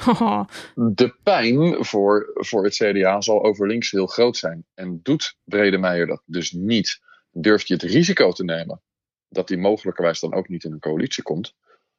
De 0.95 1.15
pijn 1.23 1.85
voor, 1.85 2.31
voor 2.35 2.65
het 2.65 2.75
CDA 2.75 3.21
zal 3.21 3.45
over 3.45 3.67
links 3.67 3.91
heel 3.91 4.07
groot 4.07 4.37
zijn. 4.37 4.67
En 4.75 5.01
doet 5.03 5.37
Bredemeijer 5.45 6.07
dat 6.07 6.23
dus 6.25 6.53
niet, 6.53 7.01
durft 7.31 7.69
je 7.69 7.75
het 7.75 7.83
risico 7.83 8.33
te 8.33 8.45
nemen 8.45 8.81
dat 9.29 9.49
hij 9.49 9.59
mogelijkerwijs 9.59 10.21
dan 10.21 10.35
ook 10.35 10.49
niet 10.49 10.65
in 10.65 10.73
een 10.73 10.79
coalitie 10.79 11.23
komt, 11.23 11.55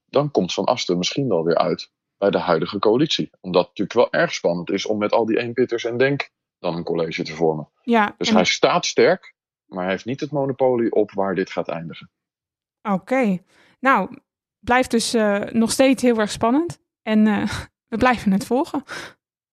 dan 0.06 0.32
komt 0.32 0.54
Van 0.54 0.66
Asten 0.66 0.98
misschien 0.98 1.28
wel 1.28 1.44
weer 1.44 1.58
uit 1.58 1.92
bij 2.18 2.30
de 2.30 2.40
huidige 2.40 2.80
coalitie. 2.80 3.30
Omdat 3.40 3.68
het 3.68 3.78
natuurlijk 3.78 4.12
wel 4.12 4.22
erg 4.22 4.34
spannend 4.34 4.72
is 4.72 4.86
om 4.86 4.98
met 4.98 5.12
al 5.12 5.26
die 5.26 5.40
eenpitters 5.40 5.84
en 5.84 5.98
denk 5.98 6.30
dan 6.60 6.76
een 6.76 6.84
college 6.84 7.24
te 7.24 7.36
vormen. 7.36 7.70
Ja, 7.82 8.16
dus 8.18 8.30
hij 8.30 8.46
staat 8.46 8.86
sterk, 8.86 9.36
maar 9.68 9.84
hij 9.84 9.92
heeft 9.92 10.06
niet 10.06 10.20
het 10.20 10.32
monopolie 10.32 10.92
op 10.92 11.12
waar 11.12 11.36
dit 11.36 11.52
gaat 11.52 11.68
eindigen. 11.68 12.10
Oké, 12.82 13.40
nou, 13.80 14.18
blijft 14.60 14.92
dus 14.92 15.16
uh, 15.16 15.44
nog 15.44 15.72
steeds 15.72 16.02
heel 16.02 16.20
erg 16.20 16.32
spannend. 16.32 16.80
En 17.02 17.26
uh, 17.26 17.50
we 17.92 17.98
blijven 17.98 18.32
het 18.32 18.46
volgen. 18.46 18.84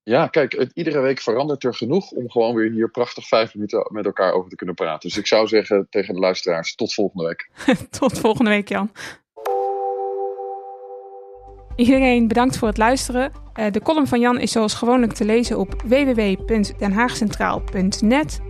Ja, 0.02 0.26
kijk, 0.26 0.52
het, 0.52 0.70
iedere 0.74 1.00
week 1.00 1.20
verandert 1.20 1.64
er 1.64 1.74
genoeg 1.74 2.10
om 2.10 2.30
gewoon 2.30 2.54
weer 2.54 2.70
hier 2.70 2.90
prachtig 2.90 3.28
vijf 3.28 3.54
minuten 3.54 3.88
met 3.92 4.04
elkaar 4.04 4.32
over 4.32 4.50
te 4.50 4.56
kunnen 4.56 4.74
praten. 4.74 5.08
Dus 5.08 5.18
ik 5.18 5.26
zou 5.26 5.46
zeggen 5.46 5.86
tegen 5.90 6.14
de 6.14 6.20
luisteraars, 6.20 6.74
tot 6.74 6.94
volgende 6.94 7.26
week. 7.26 7.50
tot 7.98 8.18
volgende 8.18 8.50
week, 8.50 8.68
Jan. 8.68 8.90
Iedereen 11.76 12.28
bedankt 12.28 12.58
voor 12.58 12.68
het 12.68 12.76
luisteren. 12.76 13.32
Uh, 13.60 13.70
de 13.70 13.82
column 13.82 14.06
van 14.06 14.20
Jan 14.20 14.38
is 14.38 14.52
zoals 14.52 14.74
gewoonlijk 14.74 15.12
te 15.12 15.24
lezen 15.24 15.58
op 15.58 15.82
www.denhaagcentraal.net. 15.82 18.40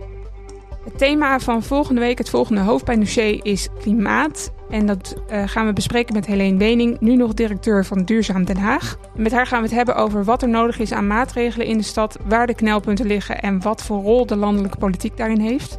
Het 0.85 0.97
thema 0.97 1.39
van 1.39 1.63
volgende 1.63 2.01
week, 2.01 2.17
het 2.17 2.29
volgende 2.29 2.61
hoofdpijndossier, 2.61 3.45
is 3.45 3.67
klimaat. 3.79 4.53
En 4.69 4.85
dat 4.85 5.15
uh, 5.31 5.43
gaan 5.45 5.65
we 5.65 5.73
bespreken 5.73 6.13
met 6.13 6.25
Helene 6.25 6.57
Wening, 6.57 6.99
nu 6.99 7.15
nog 7.15 7.33
directeur 7.33 7.85
van 7.85 8.03
Duurzaam 8.03 8.45
Den 8.45 8.57
Haag. 8.57 8.97
Met 9.15 9.31
haar 9.31 9.47
gaan 9.47 9.61
we 9.61 9.67
het 9.67 9.75
hebben 9.75 9.95
over 9.95 10.23
wat 10.23 10.41
er 10.41 10.49
nodig 10.49 10.79
is 10.79 10.91
aan 10.91 11.07
maatregelen 11.07 11.67
in 11.67 11.77
de 11.77 11.83
stad, 11.83 12.17
waar 12.25 12.47
de 12.47 12.55
knelpunten 12.55 13.05
liggen 13.05 13.41
en 13.41 13.61
wat 13.61 13.83
voor 13.83 14.01
rol 14.01 14.25
de 14.25 14.35
landelijke 14.35 14.77
politiek 14.77 15.17
daarin 15.17 15.39
heeft. 15.39 15.77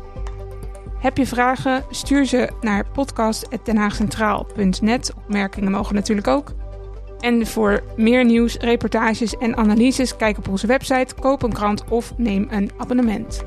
Heb 0.98 1.16
je 1.16 1.26
vragen? 1.26 1.84
Stuur 1.90 2.24
ze 2.24 2.50
naar 2.60 2.90
podcast.denhaagcentraal.net. 2.90 5.12
Opmerkingen 5.16 5.70
mogen 5.70 5.94
natuurlijk 5.94 6.28
ook. 6.28 6.54
En 7.20 7.46
voor 7.46 7.82
meer 7.96 8.24
nieuws, 8.24 8.56
reportages 8.56 9.36
en 9.36 9.56
analyses, 9.56 10.16
kijk 10.16 10.38
op 10.38 10.48
onze 10.48 10.66
website, 10.66 11.14
koop 11.20 11.42
een 11.42 11.52
krant 11.52 11.84
of 11.88 12.12
neem 12.16 12.46
een 12.50 12.70
abonnement. 12.76 13.44